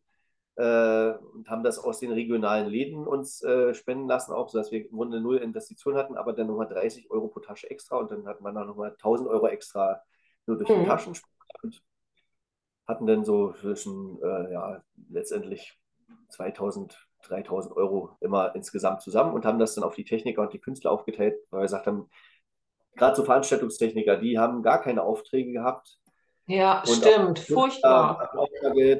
[0.56, 4.84] äh, und haben das aus den regionalen Läden uns äh, spenden lassen, auch sodass wir
[4.84, 8.26] im Grunde null Investitionen hatten, aber dann nochmal 30 Euro pro Tasche extra und dann
[8.26, 10.02] hat man dann nochmal 1000 Euro extra
[10.46, 10.80] nur durch mhm.
[10.80, 11.14] die Taschen
[11.62, 11.82] und
[12.86, 15.78] hatten dann so zwischen, äh, ja, letztendlich
[16.28, 20.60] 2000, 3000 Euro immer insgesamt zusammen und haben das dann auf die Techniker und die
[20.60, 22.10] Künstler aufgeteilt, weil wir gesagt haben,
[22.96, 26.01] gerade so Veranstaltungstechniker, die haben gar keine Aufträge gehabt,
[26.46, 28.30] ja, und stimmt, furchtbar.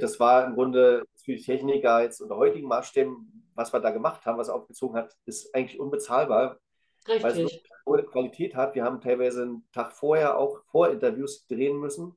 [0.00, 4.24] Das war im Grunde für die Techniker jetzt unter heutigen Maßstäben, was wir da gemacht
[4.24, 6.58] haben, was er aufgezogen hat, ist eigentlich unbezahlbar.
[7.06, 7.22] Richtig.
[7.24, 8.74] Weil es hohe Qualität hat.
[8.74, 12.16] Wir haben teilweise einen Tag vorher auch Vorinterviews drehen müssen,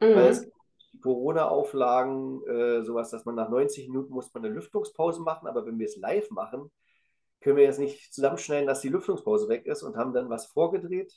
[0.00, 0.14] mhm.
[0.14, 0.50] weil es
[0.92, 5.66] die Corona-Auflagen, äh, sowas, dass man nach 90 Minuten muss man eine Lüftungspause machen, aber
[5.66, 6.70] wenn wir es live machen,
[7.40, 11.12] können wir jetzt nicht zusammenschneiden, dass die Lüftungspause weg ist und haben dann was vorgedreht.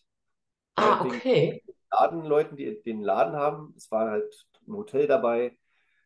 [0.75, 1.63] Ah, okay.
[1.91, 3.73] Ladenleuten, die den Laden haben.
[3.77, 5.57] Es war halt ein Hotel dabei.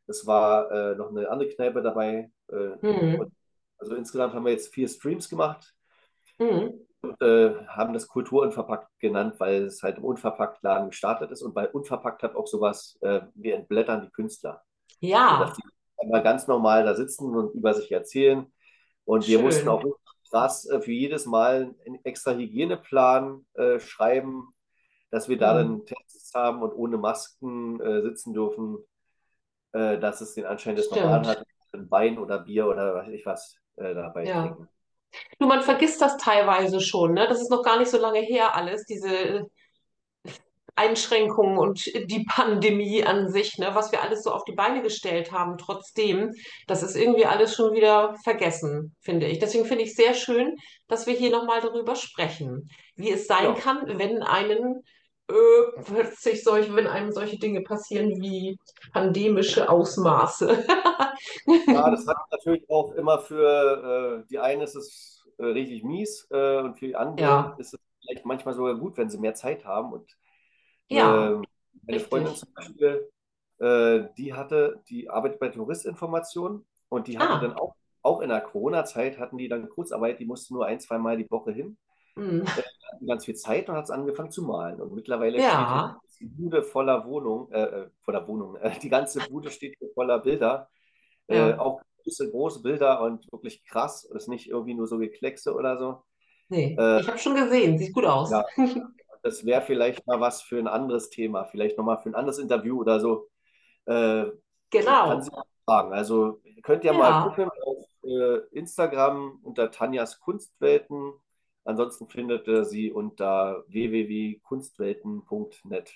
[0.08, 2.32] Es war äh, noch eine andere Kneipe dabei.
[2.52, 3.32] Äh, mhm.
[3.78, 5.74] also insgesamt haben wir jetzt vier Streams gemacht.
[6.38, 6.86] Mhm.
[7.02, 11.42] Und, äh, haben das Kulturunverpackt genannt, weil es halt im Unverpackt-Laden gestartet ist.
[11.42, 14.62] Und bei Unverpackt hat auch sowas, äh, wir entblättern die Künstler.
[15.00, 15.40] Ja.
[15.40, 15.64] Dass die
[16.08, 18.52] mal ganz normal da sitzen und über sich erzählen.
[19.06, 19.34] Und Schön.
[19.34, 19.84] wir mussten auch
[20.30, 24.54] krass äh, für jedes Mal einen extra Hygieneplan äh, schreiben,
[25.12, 28.78] dass wir da dann Tests haben und ohne Masken äh, sitzen dürfen,
[29.74, 31.44] äh, dass es den Anschein des Normalen hat,
[31.74, 34.42] Wein oder Bier oder weiß ich was äh, dabei ja.
[34.42, 34.68] trinken.
[35.40, 37.28] Du, man vergisst das teilweise schon, ne?
[37.28, 39.46] Das ist noch gar nicht so lange her alles, diese
[40.76, 45.32] Einschränkungen und die Pandemie an sich, ne, was wir alles so auf die Beine gestellt
[45.32, 46.32] haben, trotzdem,
[46.68, 49.40] das ist irgendwie alles schon wieder vergessen, finde ich.
[49.40, 50.56] Deswegen finde ich sehr schön,
[50.88, 53.54] dass wir hier nochmal darüber sprechen, wie es sein ja.
[53.54, 54.82] kann, wenn einen
[55.32, 58.60] äh, plötzlich solche, wenn einem solche Dinge passieren wie
[58.94, 60.66] pandemische Ausmaße.
[61.68, 66.28] ja, das hat natürlich auch immer für äh, die einen ist es äh, richtig mies
[66.32, 67.56] äh, und für die anderen ja.
[67.58, 69.94] ist es vielleicht manchmal sogar gut, wenn sie mehr Zeit haben.
[69.94, 70.18] Und
[70.88, 71.46] ja, ähm,
[71.84, 72.10] meine richtig.
[72.10, 73.10] Freundin zum Beispiel,
[73.60, 77.40] äh, die hatte, die arbeitet bei Touristinformation und die hatte ah.
[77.40, 80.98] dann auch, auch in der Corona-Zeit hatten die dann Kurzarbeit, die musste nur ein, zwei
[80.98, 81.78] Mal die Woche hin.
[82.22, 82.42] Mhm.
[82.42, 84.80] Äh, ganz viel Zeit und hat es angefangen zu malen.
[84.80, 86.00] Und mittlerweile ja.
[86.08, 90.20] steht die Bude voller Wohnung, äh, äh voller Wohnung, äh, die ganze Bude steht voller
[90.20, 90.70] Bilder.
[91.28, 91.60] Äh, ja.
[91.60, 94.08] auch große, große Bilder und wirklich krass.
[94.12, 96.04] Das ist nicht irgendwie nur so Gekleckse oder so.
[96.50, 98.30] Nee, äh, ich habe schon gesehen, sieht gut aus.
[98.30, 98.46] Ja,
[99.24, 102.80] das wäre vielleicht mal was für ein anderes Thema, vielleicht nochmal für ein anderes Interview
[102.80, 103.30] oder so.
[103.86, 105.22] genau.
[105.66, 106.98] Also könnt ihr ja.
[106.98, 107.88] mal gucken auf
[108.52, 111.14] Instagram unter Tanjas Kunstwelten
[111.64, 115.94] Ansonsten findet ihr sie unter www.kunstwelten.net.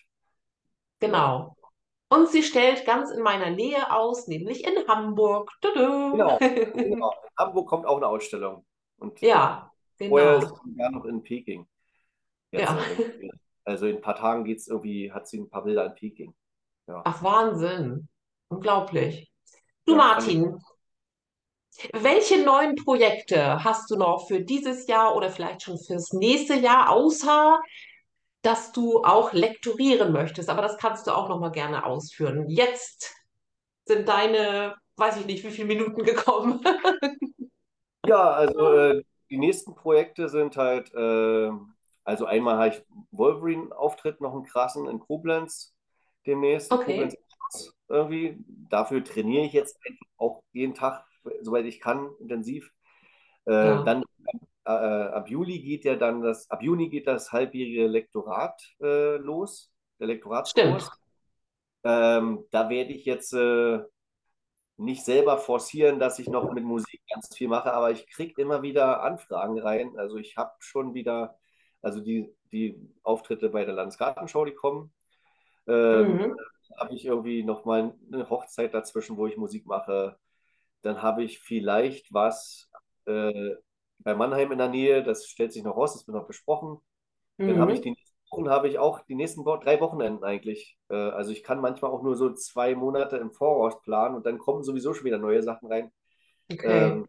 [1.00, 1.58] Genau.
[2.08, 5.52] Und sie stellt ganz in meiner Nähe aus, nämlich in Hamburg.
[5.62, 6.38] Genau, genau.
[6.38, 7.04] In
[7.38, 8.64] Hamburg kommt auch eine Ausstellung.
[8.98, 10.10] Und ja, genau.
[10.10, 11.66] Vorher ist sie ja noch in Peking.
[12.52, 12.78] Jetzt, ja.
[13.00, 13.30] Äh,
[13.64, 16.36] also in ein paar Tagen geht's irgendwie, hat sie ein paar Bilder in Peking.
[16.88, 17.02] Ja.
[17.04, 18.08] Ach, Wahnsinn.
[18.50, 19.34] Unglaublich.
[19.86, 20.62] Du, ja, Martin,
[21.94, 26.90] welche neuen Projekte hast du noch für dieses Jahr oder vielleicht schon fürs nächste Jahr,
[26.90, 27.62] außer
[28.42, 30.50] dass du auch lektorieren möchtest?
[30.50, 32.50] Aber das kannst du auch noch mal gerne ausführen.
[32.50, 33.16] Jetzt
[33.86, 36.62] sind deine, weiß ich nicht, wie viele Minuten gekommen.
[38.06, 41.52] ja, also äh, die nächsten Projekte sind halt, äh,
[42.04, 45.74] also einmal habe ich Wolverine-Auftritt, noch einen krassen in Koblenz
[46.26, 46.72] demnächst.
[46.72, 46.94] Okay.
[46.94, 47.16] Koblenz
[47.88, 48.38] irgendwie.
[48.70, 51.06] Dafür trainiere ich jetzt einfach auch jeden Tag
[51.42, 52.72] soweit ich kann, intensiv.
[53.46, 53.84] Äh, ja.
[53.84, 54.04] Dann
[54.66, 59.72] äh, ab Juli geht ja dann das, ab Juni geht das halbjährige Lektorat äh, los,
[60.00, 60.90] der Lektoratskurs.
[61.84, 63.80] Ähm, da werde ich jetzt äh,
[64.78, 68.62] nicht selber forcieren, dass ich noch mit Musik ganz viel mache, aber ich kriege immer
[68.64, 69.98] wieder Anfragen rein.
[69.98, 71.38] Also ich habe schon wieder,
[71.82, 74.92] also die, die Auftritte bei der Landesgartenschau, die kommen.
[75.68, 76.38] Ähm, mhm.
[76.78, 80.18] Habe ich irgendwie nochmal eine Hochzeit dazwischen, wo ich Musik mache.
[80.86, 82.70] Dann habe ich vielleicht was
[83.06, 83.56] äh,
[83.98, 86.78] bei Mannheim in der Nähe, das stellt sich noch raus, das wird noch besprochen.
[87.38, 87.48] Mhm.
[87.48, 90.78] Dann habe ich die nächsten Wochen, habe ich auch die nächsten drei Wochenenden eigentlich.
[90.90, 94.38] Äh, also ich kann manchmal auch nur so zwei Monate im Voraus planen und dann
[94.38, 95.92] kommen sowieso schon wieder neue Sachen rein.
[96.52, 96.92] Okay.
[96.92, 97.08] Ähm,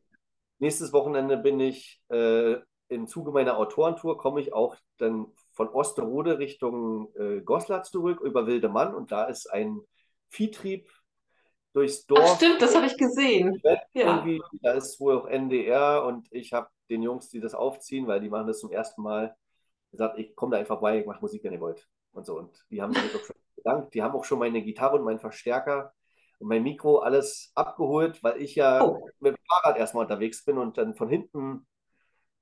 [0.58, 2.56] nächstes Wochenende bin ich äh,
[2.88, 8.46] im Zuge meiner Autorentour komme ich auch dann von Osterode Richtung äh, Goslar zurück über
[8.46, 9.82] Wildemann und da ist ein
[10.28, 10.88] Viehtrieb
[11.76, 12.22] durchs Dorf.
[12.24, 13.60] Ach, stimmt, das habe ich gesehen.
[13.92, 14.24] Ja.
[14.62, 18.30] Da ist wohl auch NDR und ich habe den Jungs, die das aufziehen, weil die
[18.30, 19.36] machen das zum ersten Mal,
[19.90, 21.86] gesagt, ich komme da einfach bei, ich mache Musik, wenn ihr wollt.
[22.12, 22.38] Und so.
[22.38, 23.94] Und die haben sich auch schon bedankt.
[23.94, 25.92] Die haben auch schon meine Gitarre und meinen Verstärker
[26.38, 29.06] und mein Mikro alles abgeholt, weil ich ja oh.
[29.20, 31.66] mit dem Fahrrad erstmal unterwegs bin und dann von hinten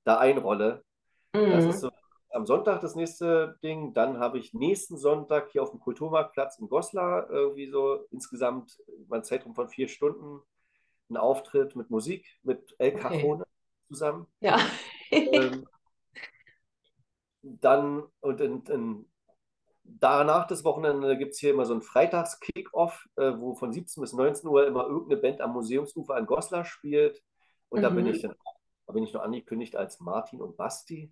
[0.05, 0.83] da einrolle.
[1.33, 1.51] Mhm.
[1.51, 1.91] Das ist so
[2.35, 3.93] am Sonntag das nächste Ding.
[3.93, 8.77] Dann habe ich nächsten Sonntag hier auf dem Kulturmarktplatz in Goslar irgendwie so insgesamt
[9.07, 10.41] mein Zeitraum von vier Stunden
[11.09, 13.51] einen Auftritt mit Musik mit El Cajone okay.
[13.87, 14.27] zusammen.
[14.39, 14.59] Ja.
[15.11, 15.67] ähm,
[17.41, 19.09] dann und in, in,
[19.83, 24.13] danach das Wochenende gibt es hier immer so ein Freitags-Kick-Off, äh, wo von 17 bis
[24.13, 27.23] 19 Uhr immer irgendeine Band am Museumsufer in Goslar spielt.
[27.69, 27.83] Und mhm.
[27.83, 28.35] da bin ich dann
[28.87, 31.11] da bin ich noch angekündigt als Martin und Basti.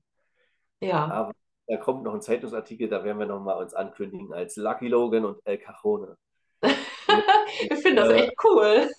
[0.83, 1.09] Ja.
[1.09, 1.33] Aber
[1.67, 5.25] da kommt noch ein Zeitungsartikel, da werden wir noch mal uns ankündigen als Lucky Logan
[5.25, 6.17] und El Cajone.
[6.61, 8.89] ich finde das echt cool.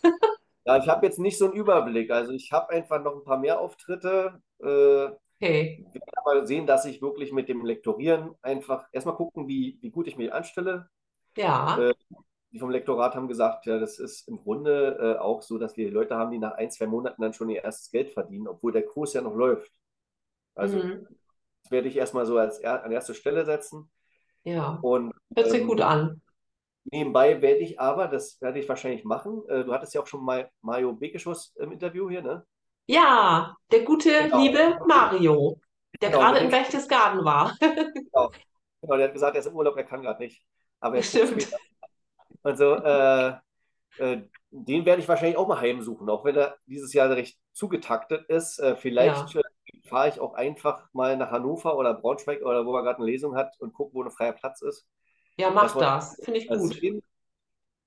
[0.64, 2.10] ja, ich habe jetzt nicht so einen Überblick.
[2.10, 4.40] Also ich habe einfach noch ein paar mehr Auftritte.
[4.60, 5.86] Äh, okay.
[5.92, 9.90] Wir werden aber sehen, dass ich wirklich mit dem Lektorieren einfach erstmal gucken, wie, wie
[9.90, 10.88] gut ich mich anstelle.
[11.36, 11.78] Ja.
[11.78, 11.94] Äh,
[12.50, 15.90] die vom Lektorat haben gesagt, ja, das ist im Grunde äh, auch so, dass wir
[15.90, 18.86] Leute haben, die nach ein, zwei Monaten dann schon ihr erstes Geld verdienen, obwohl der
[18.86, 19.72] Kurs ja noch läuft.
[20.54, 21.08] Also mhm.
[21.64, 23.90] Das werde ich erstmal so als an erste Stelle setzen.
[24.44, 24.78] Ja.
[24.82, 26.20] Und, Hört sich ähm, gut an.
[26.84, 30.22] Nebenbei werde ich aber, das werde ich wahrscheinlich machen, äh, du hattest ja auch schon
[30.22, 32.44] mal Mario Bekeschuss im Interview hier, ne?
[32.86, 34.42] Ja, der gute, genau.
[34.42, 35.58] liebe Mario,
[36.02, 37.56] der genau, gerade in Berchtesgaden war.
[37.60, 38.30] genau.
[38.82, 40.44] genau, der hat gesagt, er ist im Urlaub, er kann gerade nicht.
[40.80, 41.50] Aber er Stimmt.
[42.42, 43.28] Und so, äh,
[43.96, 48.28] äh, den werde ich wahrscheinlich auch mal heimsuchen, auch wenn er dieses Jahr recht zugetaktet
[48.28, 48.58] ist.
[48.58, 49.40] Äh, vielleicht ja.
[49.94, 53.06] Äh, fahre ich auch einfach mal nach Hannover oder Braunschweig oder wo er gerade eine
[53.06, 54.86] Lesung hat und gucke, wo ein freier Platz ist.
[55.36, 56.20] Ja, mach das.
[56.22, 56.74] Finde ich gut.
[56.74, 57.02] Sehen,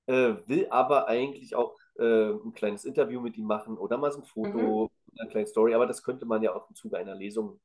[0.07, 4.19] äh, will aber eigentlich auch äh, ein kleines Interview mit ihm machen oder mal so
[4.19, 5.19] ein Foto, mhm.
[5.19, 5.73] eine kleine Story.
[5.73, 7.59] Aber das könnte man ja auch im Zuge einer Lesung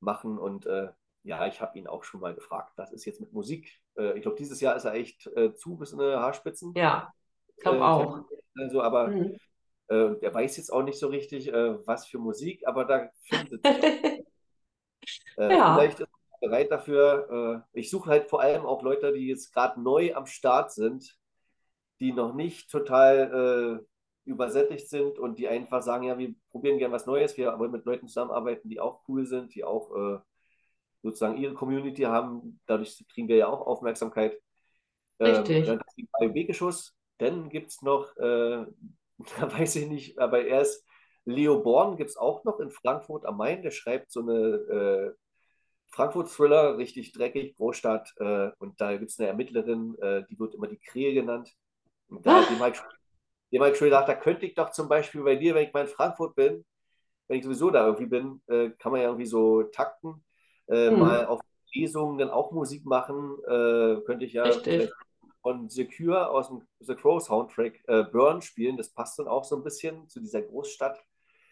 [0.00, 0.66] machen und
[1.24, 2.74] ja, ich habe ihn auch schon mal gefragt.
[2.76, 3.80] Das ist jetzt mit Musik.
[3.96, 6.74] Äh, ich glaube, dieses Jahr ist er echt äh, zu bis in die Haarspitzen.
[6.76, 7.12] Ja,
[7.56, 8.18] ich glaube äh, auch.
[8.56, 9.36] Also, aber mhm.
[9.88, 13.66] Äh, er weiß jetzt auch nicht so richtig, äh, was für Musik, aber da findet
[13.66, 13.82] sich
[15.38, 15.74] äh, ja.
[15.74, 16.08] Vielleicht ist
[16.40, 17.64] er bereit dafür.
[17.72, 21.16] ich suche halt vor allem auch Leute, die jetzt gerade neu am Start sind,
[22.00, 23.82] die noch nicht total
[24.26, 27.86] übersättigt sind und die einfach sagen, ja, wir probieren gerne was Neues, wir wollen mit
[27.86, 30.22] Leuten zusammenarbeiten, die auch cool sind, die auch
[31.02, 32.60] sozusagen ihre Community haben.
[32.66, 34.38] Dadurch kriegen wir ja auch Aufmerksamkeit.
[35.20, 35.68] Richtig.
[35.68, 35.80] Ähm,
[36.18, 36.94] dann B-Geschoss.
[37.18, 38.66] Dann gibt es noch, äh,
[39.38, 40.84] da weiß ich nicht, aber er ist
[41.24, 43.62] Leo Born, gibt es auch noch in Frankfurt am Main.
[43.62, 45.12] Der schreibt so eine äh,
[45.88, 48.12] Frankfurt-Thriller, richtig dreckig, Großstadt.
[48.18, 51.50] Äh, und da gibt es eine Ermittlerin, äh, die wird immer die Krähe genannt.
[52.08, 55.22] Und da, dem habe ich, hab ich schon gedacht, da könnte ich doch zum Beispiel
[55.22, 56.64] bei dir, wenn ich mal in Frankfurt bin,
[57.28, 60.22] wenn ich sowieso da irgendwie bin, äh, kann man ja irgendwie so takten
[60.68, 60.98] äh, mhm.
[60.98, 61.40] mal auf
[61.72, 63.38] Lesungen dann auch Musik machen.
[63.46, 64.44] Äh, könnte ich ja
[65.44, 68.78] von Secure aus dem The Crow Soundtrack äh, Burn spielen.
[68.78, 70.98] Das passt dann auch so ein bisschen zu dieser Großstadt.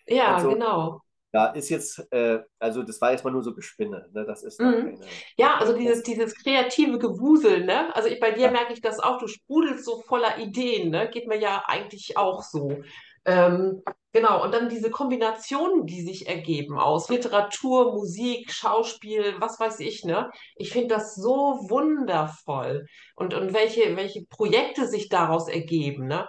[0.06, 0.48] Ja, so.
[0.48, 1.02] genau.
[1.34, 4.24] Ja, ist jetzt, äh, also das war erstmal nur so Gespinne, ne?
[4.24, 4.72] Das ist mhm.
[4.72, 5.00] keine,
[5.36, 7.94] Ja, also dieses, dieses kreative Gewusel, ne?
[7.94, 8.50] Also ich, bei dir ja.
[8.50, 11.10] merke ich das auch, du sprudelst so voller Ideen, ne?
[11.10, 12.82] Geht mir ja eigentlich auch so.
[13.26, 13.82] Ähm,
[14.12, 20.04] genau, und dann diese Kombinationen, die sich ergeben aus Literatur, Musik, Schauspiel, was weiß ich,
[20.04, 20.30] ne?
[20.56, 22.86] Ich finde das so wundervoll.
[23.16, 26.28] Und, und welche, welche Projekte sich daraus ergeben, ne?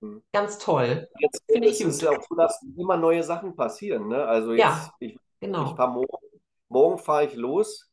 [0.00, 0.22] Hm.
[0.32, 1.08] Ganz toll.
[1.18, 4.24] Jetzt finde ich es ja auch so, dass immer neue Sachen passieren, ne?
[4.24, 5.70] Also jetzt, ja, ich, genau.
[5.70, 7.90] ich fahre morgen, morgen fahre ich los.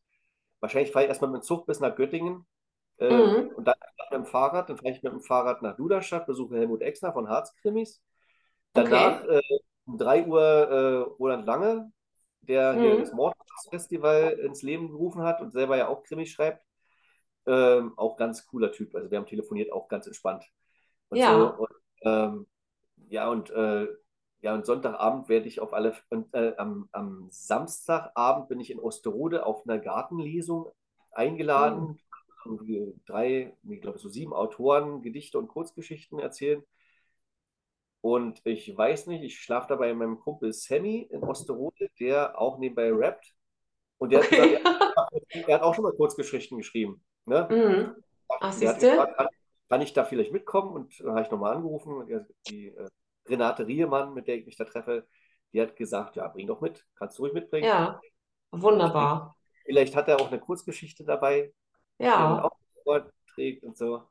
[0.60, 2.46] Wahrscheinlich fahre ich erstmal mit dem Zug bis nach Göttingen.
[2.98, 3.50] Äh, mhm.
[3.56, 3.76] Und dann
[4.12, 7.30] mit dem Fahrrad, dann fahre ich mit dem Fahrrad nach Duderstadt, besuche Helmut Exner von
[7.30, 8.02] Harzkrimis.
[8.74, 9.38] Danach okay.
[9.40, 11.92] äh, um 3 Uhr äh, Roland Lange,
[12.42, 12.80] der mhm.
[12.82, 16.64] hier das Mordfestival ins Leben gerufen hat und selber ja auch Krimis schreibt.
[17.48, 18.94] Ähm, auch ganz cooler Typ.
[18.96, 20.46] Also wir haben telefoniert, auch ganz entspannt.
[21.10, 21.38] Und ja.
[21.38, 21.54] So.
[21.56, 21.70] Und,
[22.04, 22.48] ähm,
[23.10, 23.88] ja, und äh,
[24.42, 28.80] ja, und Sonntagabend werde ich auf alle, und, äh, am, am Samstagabend bin ich in
[28.80, 30.72] Osterode auf einer Gartenlesung
[31.12, 31.82] eingeladen.
[31.82, 32.00] Mhm
[33.06, 36.64] drei, ich glaube so sieben Autoren Gedichte und Kurzgeschichten erzählen.
[38.02, 42.58] Und ich weiß nicht, ich schlafe da bei meinem Kumpel Sammy in Osterode, der auch
[42.58, 43.36] nebenbei rappt.
[43.98, 44.60] Und der okay.
[44.64, 47.04] hat gesagt, er, hat auch schon mal Kurzgeschichten geschrieben.
[47.26, 47.48] Ne?
[47.50, 48.04] Mhm.
[48.40, 49.28] Ach, gefragt, kann,
[49.70, 50.72] kann, ich da vielleicht mitkommen?
[50.72, 52.28] Und da habe ich nochmal angerufen.
[52.48, 52.88] Die äh,
[53.28, 55.08] Renate Riemann, mit der ich mich da treffe,
[55.54, 57.68] die hat gesagt, ja, bring doch mit, kannst du ruhig mitbringen.
[57.68, 58.02] Ja,
[58.52, 59.36] wunderbar.
[59.66, 61.54] Vielleicht hat er auch eine Kurzgeschichte dabei,
[62.00, 64.04] die dann Ja, auch vorträgt und so.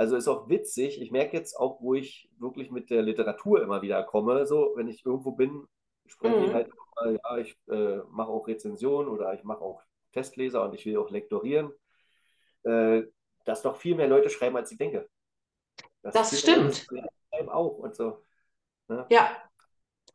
[0.00, 0.98] Also ist auch witzig.
[1.02, 4.88] Ich merke jetzt auch, wo ich wirklich mit der Literatur immer wieder komme, so wenn
[4.88, 5.66] ich irgendwo bin,
[6.06, 6.54] spreche ich mhm.
[6.54, 9.82] halt mal, ja, ich äh, mache auch Rezensionen oder ich mache auch
[10.12, 11.70] Testleser und ich will auch lektorieren,
[12.62, 13.02] äh,
[13.44, 15.06] dass doch viel mehr Leute schreiben, als ich denke.
[16.00, 16.86] Das Leute stimmt.
[17.50, 18.24] auch und so.
[18.88, 19.06] Ne?
[19.10, 19.49] Ja.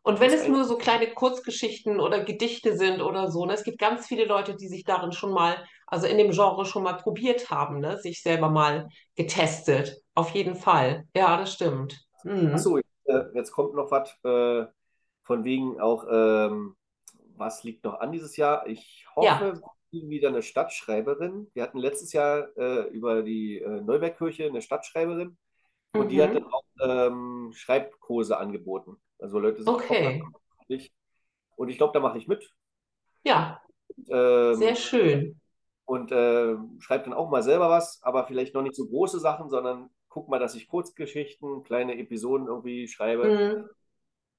[0.06, 3.53] Und wenn es nur so kleine Kurzgeschichten oder Gedichte sind oder so, ne?
[3.53, 6.84] Es gibt ganz viele Leute, die sich darin schon mal, also in dem Genre schon
[6.84, 7.97] mal probiert haben, ne?
[7.99, 9.97] Sich selber mal getestet.
[10.14, 11.06] Auf jeden Fall.
[11.16, 11.99] Ja, das stimmt.
[12.24, 12.53] Mhm.
[12.53, 12.84] achso, äh,
[13.34, 14.66] jetzt kommt noch was äh,
[15.24, 16.76] von wegen auch, ähm,
[17.38, 18.68] was liegt noch an dieses Jahr?
[18.68, 19.39] Ich Ja.
[19.39, 21.49] hoffe, wir kriegen wieder eine Stadtschreiberin.
[21.53, 25.38] Wir hatten letztes Jahr äh, über die äh, Neubergkirche eine Stadtschreiberin
[25.95, 26.51] und die hat dann Mhm.
[26.51, 28.97] auch ähm, Schreibkurse angeboten.
[29.20, 30.22] Also Leute getroffen Okay.
[30.68, 30.93] Ich,
[31.55, 32.51] und ich glaube, da mache ich mit.
[33.24, 33.61] Ja,
[34.51, 35.39] sehr Ähm, schön.
[35.86, 39.49] und äh, schreibe dann auch mal selber was, aber vielleicht noch nicht so große Sachen,
[39.49, 43.28] sondern guck mal, dass ich Kurzgeschichten, kleine Episoden irgendwie schreibe.
[43.30, 43.70] Mhm.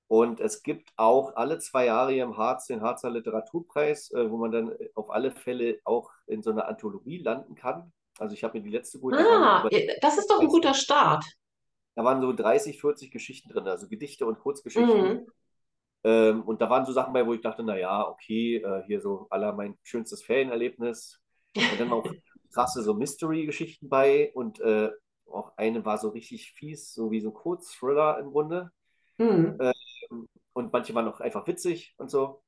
[0.09, 4.37] Und es gibt auch alle zwei Jahre hier im Harz den Harzer Literaturpreis, äh, wo
[4.37, 7.93] man dann auf alle Fälle auch in so einer Anthologie landen kann.
[8.19, 9.69] Also ich habe mir die letzte waren Ah,
[10.01, 11.25] das ist doch ein 30, guter Start.
[11.97, 15.15] Da waren so 30, 40 Geschichten drin, also Gedichte und Kurzgeschichten.
[15.15, 15.27] Mhm.
[16.05, 19.27] Ähm, und da waren so Sachen bei, wo ich dachte, naja, okay, äh, hier so
[19.31, 21.21] aller mein schönstes Ferienerlebnis.
[21.57, 22.05] Und dann auch
[22.53, 24.91] krasse so Mystery-Geschichten bei und äh,
[25.25, 28.71] auch eine war so richtig fies, so wie so ein Kurzthriller im Grunde.
[29.17, 29.59] Mhm.
[29.59, 32.43] Ähm, und manche waren auch einfach witzig und so.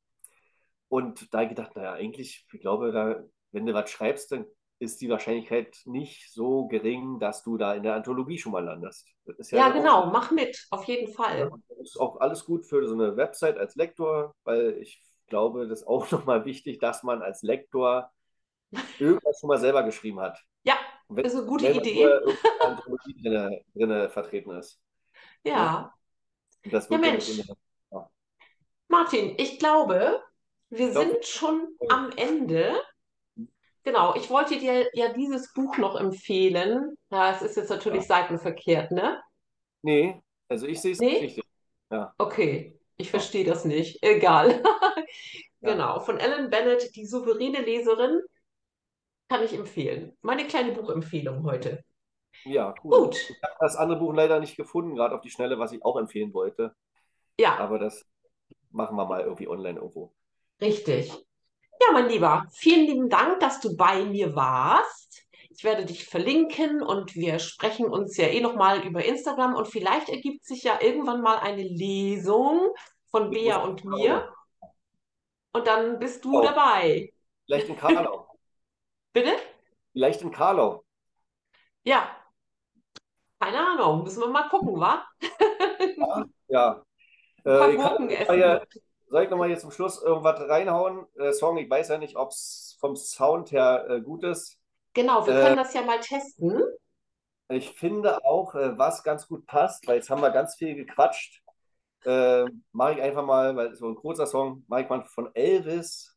[0.89, 4.45] Und da gedacht, naja, eigentlich, ich glaube, da, wenn du was schreibst, dann
[4.81, 9.09] ist die Wahrscheinlichkeit nicht so gering, dass du da in der Anthologie schon mal landest.
[9.27, 11.49] Das ja Ja, dann auch genau, mach mit, auf jeden Ja, Fall.
[11.49, 15.67] und das ist auch alles gut für so eine Website als Lektor, weil ich glaube,
[15.69, 18.11] das ist auch nochmal wichtig, dass man als Lektor
[18.99, 20.39] irgendwas schon mal selber geschrieben hat.
[20.65, 20.77] Ja,
[21.09, 22.03] wenn, ist eine gute Idee.
[22.03, 24.81] irgendwie in der Anthologie drinne, drinne vertreten ist.
[25.45, 25.93] Ja.
[26.65, 27.29] Und das Ja, wird ja Mensch.
[27.93, 28.11] Ja.
[28.89, 30.23] Martin, ich glaube,
[30.71, 32.75] wir sind schon am Ende.
[33.89, 36.95] Genau, ich wollte dir ja dieses Buch noch empfehlen.
[37.11, 38.07] Ja, es ist jetzt natürlich ja.
[38.07, 39.19] seitenverkehrt, ne?
[39.83, 41.21] Nee, also ich sehe es Nee?
[41.21, 41.45] richtig.
[41.91, 44.03] Ja, Okay, ich verstehe das nicht.
[44.03, 44.63] Egal.
[45.65, 48.21] Genau, von Ellen Bennett, die souveräne Leserin,
[49.29, 50.17] kann ich empfehlen.
[50.23, 51.83] Meine kleine Buchempfehlung heute.
[52.45, 53.07] Ja, cool.
[53.07, 55.85] Gut, Ich habe das andere Buch leider nicht gefunden, gerade auf die Schnelle, was ich
[55.85, 56.75] auch empfehlen wollte.
[57.39, 58.07] ja, Aber das
[58.71, 60.15] machen wir mal irgendwie online irgendwo.
[60.61, 61.13] richtig.
[61.81, 65.25] Ja, mein Lieber, vielen lieben Dank, dass du bei mir warst.
[65.51, 70.09] Ich werde dich verlinken und wir sprechen uns ja eh nochmal über Instagram und vielleicht
[70.09, 72.73] ergibt sich ja irgendwann mal eine Lesung
[73.11, 74.33] von Bea und mir
[75.53, 77.13] und dann bist du Oh, dabei.
[77.47, 78.29] vielleicht in Karlau.
[79.15, 79.37] Bitte?
[79.93, 80.85] Vielleicht in Karlau.
[81.85, 82.17] Ja,
[83.41, 85.05] keine Ahnung, müssen wir mal gucken, wa?
[85.97, 86.83] Ja, ja.
[87.45, 88.09] Ein paar Äh, ich kann Gurken
[89.11, 91.07] soll ich nochmal hier zum Schluss irgendwas reinhauen?
[91.19, 94.59] Äh, Song, ich weiß ja nicht, ob es vom Sound her äh, gut ist.
[94.95, 96.63] Genau, wir Äh, können das ja mal testen.
[97.51, 101.43] ich finde auch, äh, was ganz gut passt, weil jetzt haben wir ganz viel gequatscht.
[102.05, 105.35] Äh, mache ich einfach mal, weil es so ein kurzer Song, mache ich mal von
[105.35, 106.17] Elvis,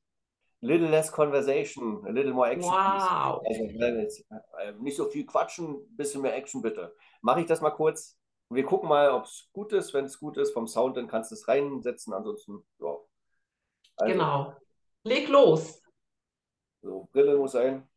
[0.62, 2.72] Little Less Conversation, a little more action.
[2.72, 3.42] Wow.
[3.48, 4.26] Also, jetzt,
[4.60, 6.94] äh, nicht so viel quatschen, bisschen mehr Action bitte.
[7.22, 8.18] Mache ich das mal kurz.
[8.54, 9.94] Wir gucken mal, ob es gut ist.
[9.94, 12.14] Wenn es gut ist vom Sound, dann kannst du es reinsetzen.
[12.14, 12.98] Ansonsten, ja.
[13.96, 14.56] Also, Genau.
[15.04, 15.82] Leg los.
[16.82, 17.88] so, Brille muss sein.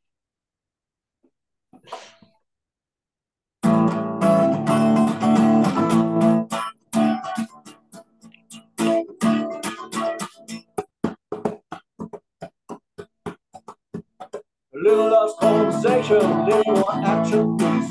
[14.73, 17.91] Little less conversation, little more action, please.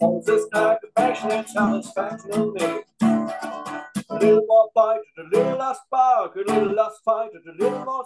[0.00, 0.77] All this aggravation
[1.08, 2.82] and satisfaction me.
[3.00, 8.04] A little more bite, a little less spark, a little less fight, a little more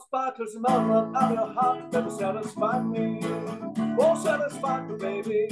[0.61, 3.19] my love out of your heart better satisfy me.
[3.99, 5.49] Oh, satisfy me, baby.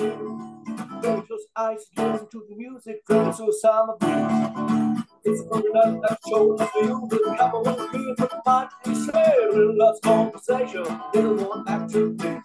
[1.29, 5.05] Just eyes, listen to the music, driven to a summer breeze.
[5.25, 9.53] It's a night that shows you the come on me, but might be say a
[9.53, 12.43] little less conversation, a little more action, please.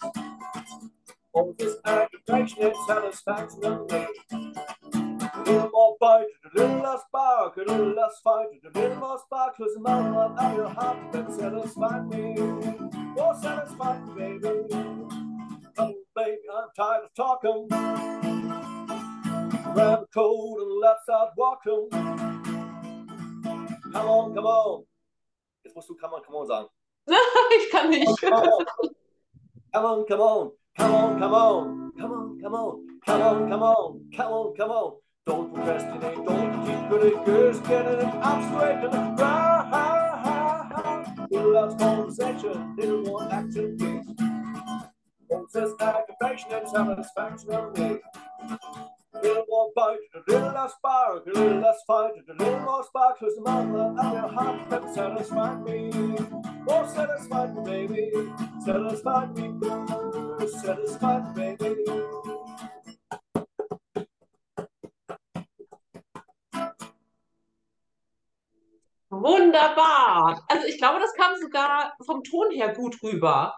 [1.33, 4.07] All this aggravation and satisfaction of me.
[5.85, 9.71] More bite, a little less spark, a little less fight, a little more spark, cause
[9.75, 12.33] the mouth out of your heart that satisfy me.
[13.19, 14.49] Oh, satisfy me, baby.
[15.77, 17.67] Oh, baby, I'm tired of talking.
[19.75, 21.87] Grab a coat and let's start walking.
[23.91, 24.85] come on, come on.
[25.63, 26.67] Jetzt musst du come on, come on sagen.
[27.59, 28.21] Ich kann nicht.
[28.21, 28.65] Come on,
[29.71, 33.61] come on, come on, come on, come on, come on, come on, come on, come
[33.61, 35.04] on, come on, come on.
[35.25, 39.45] Don't procrastinate, don't keep it good, get it up straight to the ground.
[41.31, 44.05] Little less conversation, little more action, please.
[45.27, 47.97] Process aggravation and satisfaction of me.
[49.23, 53.17] Little more bite, a little less spark, a little less fight, a little more spark,
[53.17, 55.91] cause the mother of your heart can satisfy me.
[56.93, 58.11] Satisfy me, baby.
[58.63, 59.47] Satisfy me,
[61.35, 62.14] me, baby.
[69.25, 70.45] Wunderbar.
[70.47, 73.55] Also ich glaube, das kam sogar vom Ton her gut rüber.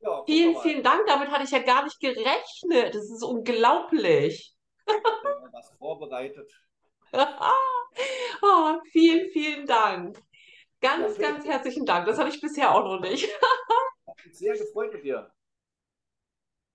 [0.00, 1.06] Ja, Vielen, vielen Dank.
[1.06, 2.94] Damit hatte ich ja gar nicht gerechnet.
[2.94, 4.54] Das ist unglaublich.
[5.52, 6.50] Was vorbereitet.
[8.42, 10.16] Oh, vielen, vielen Dank.
[10.80, 12.06] Ganz, Ja, ganz herzlichen Dank.
[12.06, 13.28] Das habe ich bisher auch noch nicht.
[14.06, 15.30] Hat mich sehr gefreut mit dir.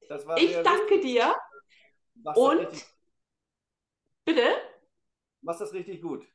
[0.09, 1.33] Das war Ich danke dir.
[2.15, 2.85] Machst das Und
[4.25, 4.55] bitte?
[5.41, 6.25] machst das richtig gut.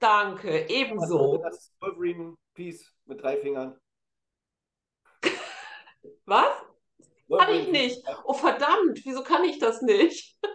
[0.00, 1.38] Danke, ebenso.
[1.38, 3.78] das Wolverine Piece mit drei Fingern.
[6.24, 6.64] Was?
[7.38, 8.02] Kann ich nicht.
[8.24, 10.36] Oh, verdammt, wieso kann ich das nicht?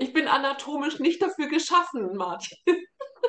[0.00, 2.58] Ich bin anatomisch nicht dafür geschaffen, Martin.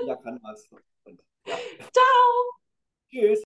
[0.06, 0.68] Ja, kann was.
[1.46, 1.58] Ja.
[1.92, 2.54] Ciao.
[3.10, 3.42] Tschüss.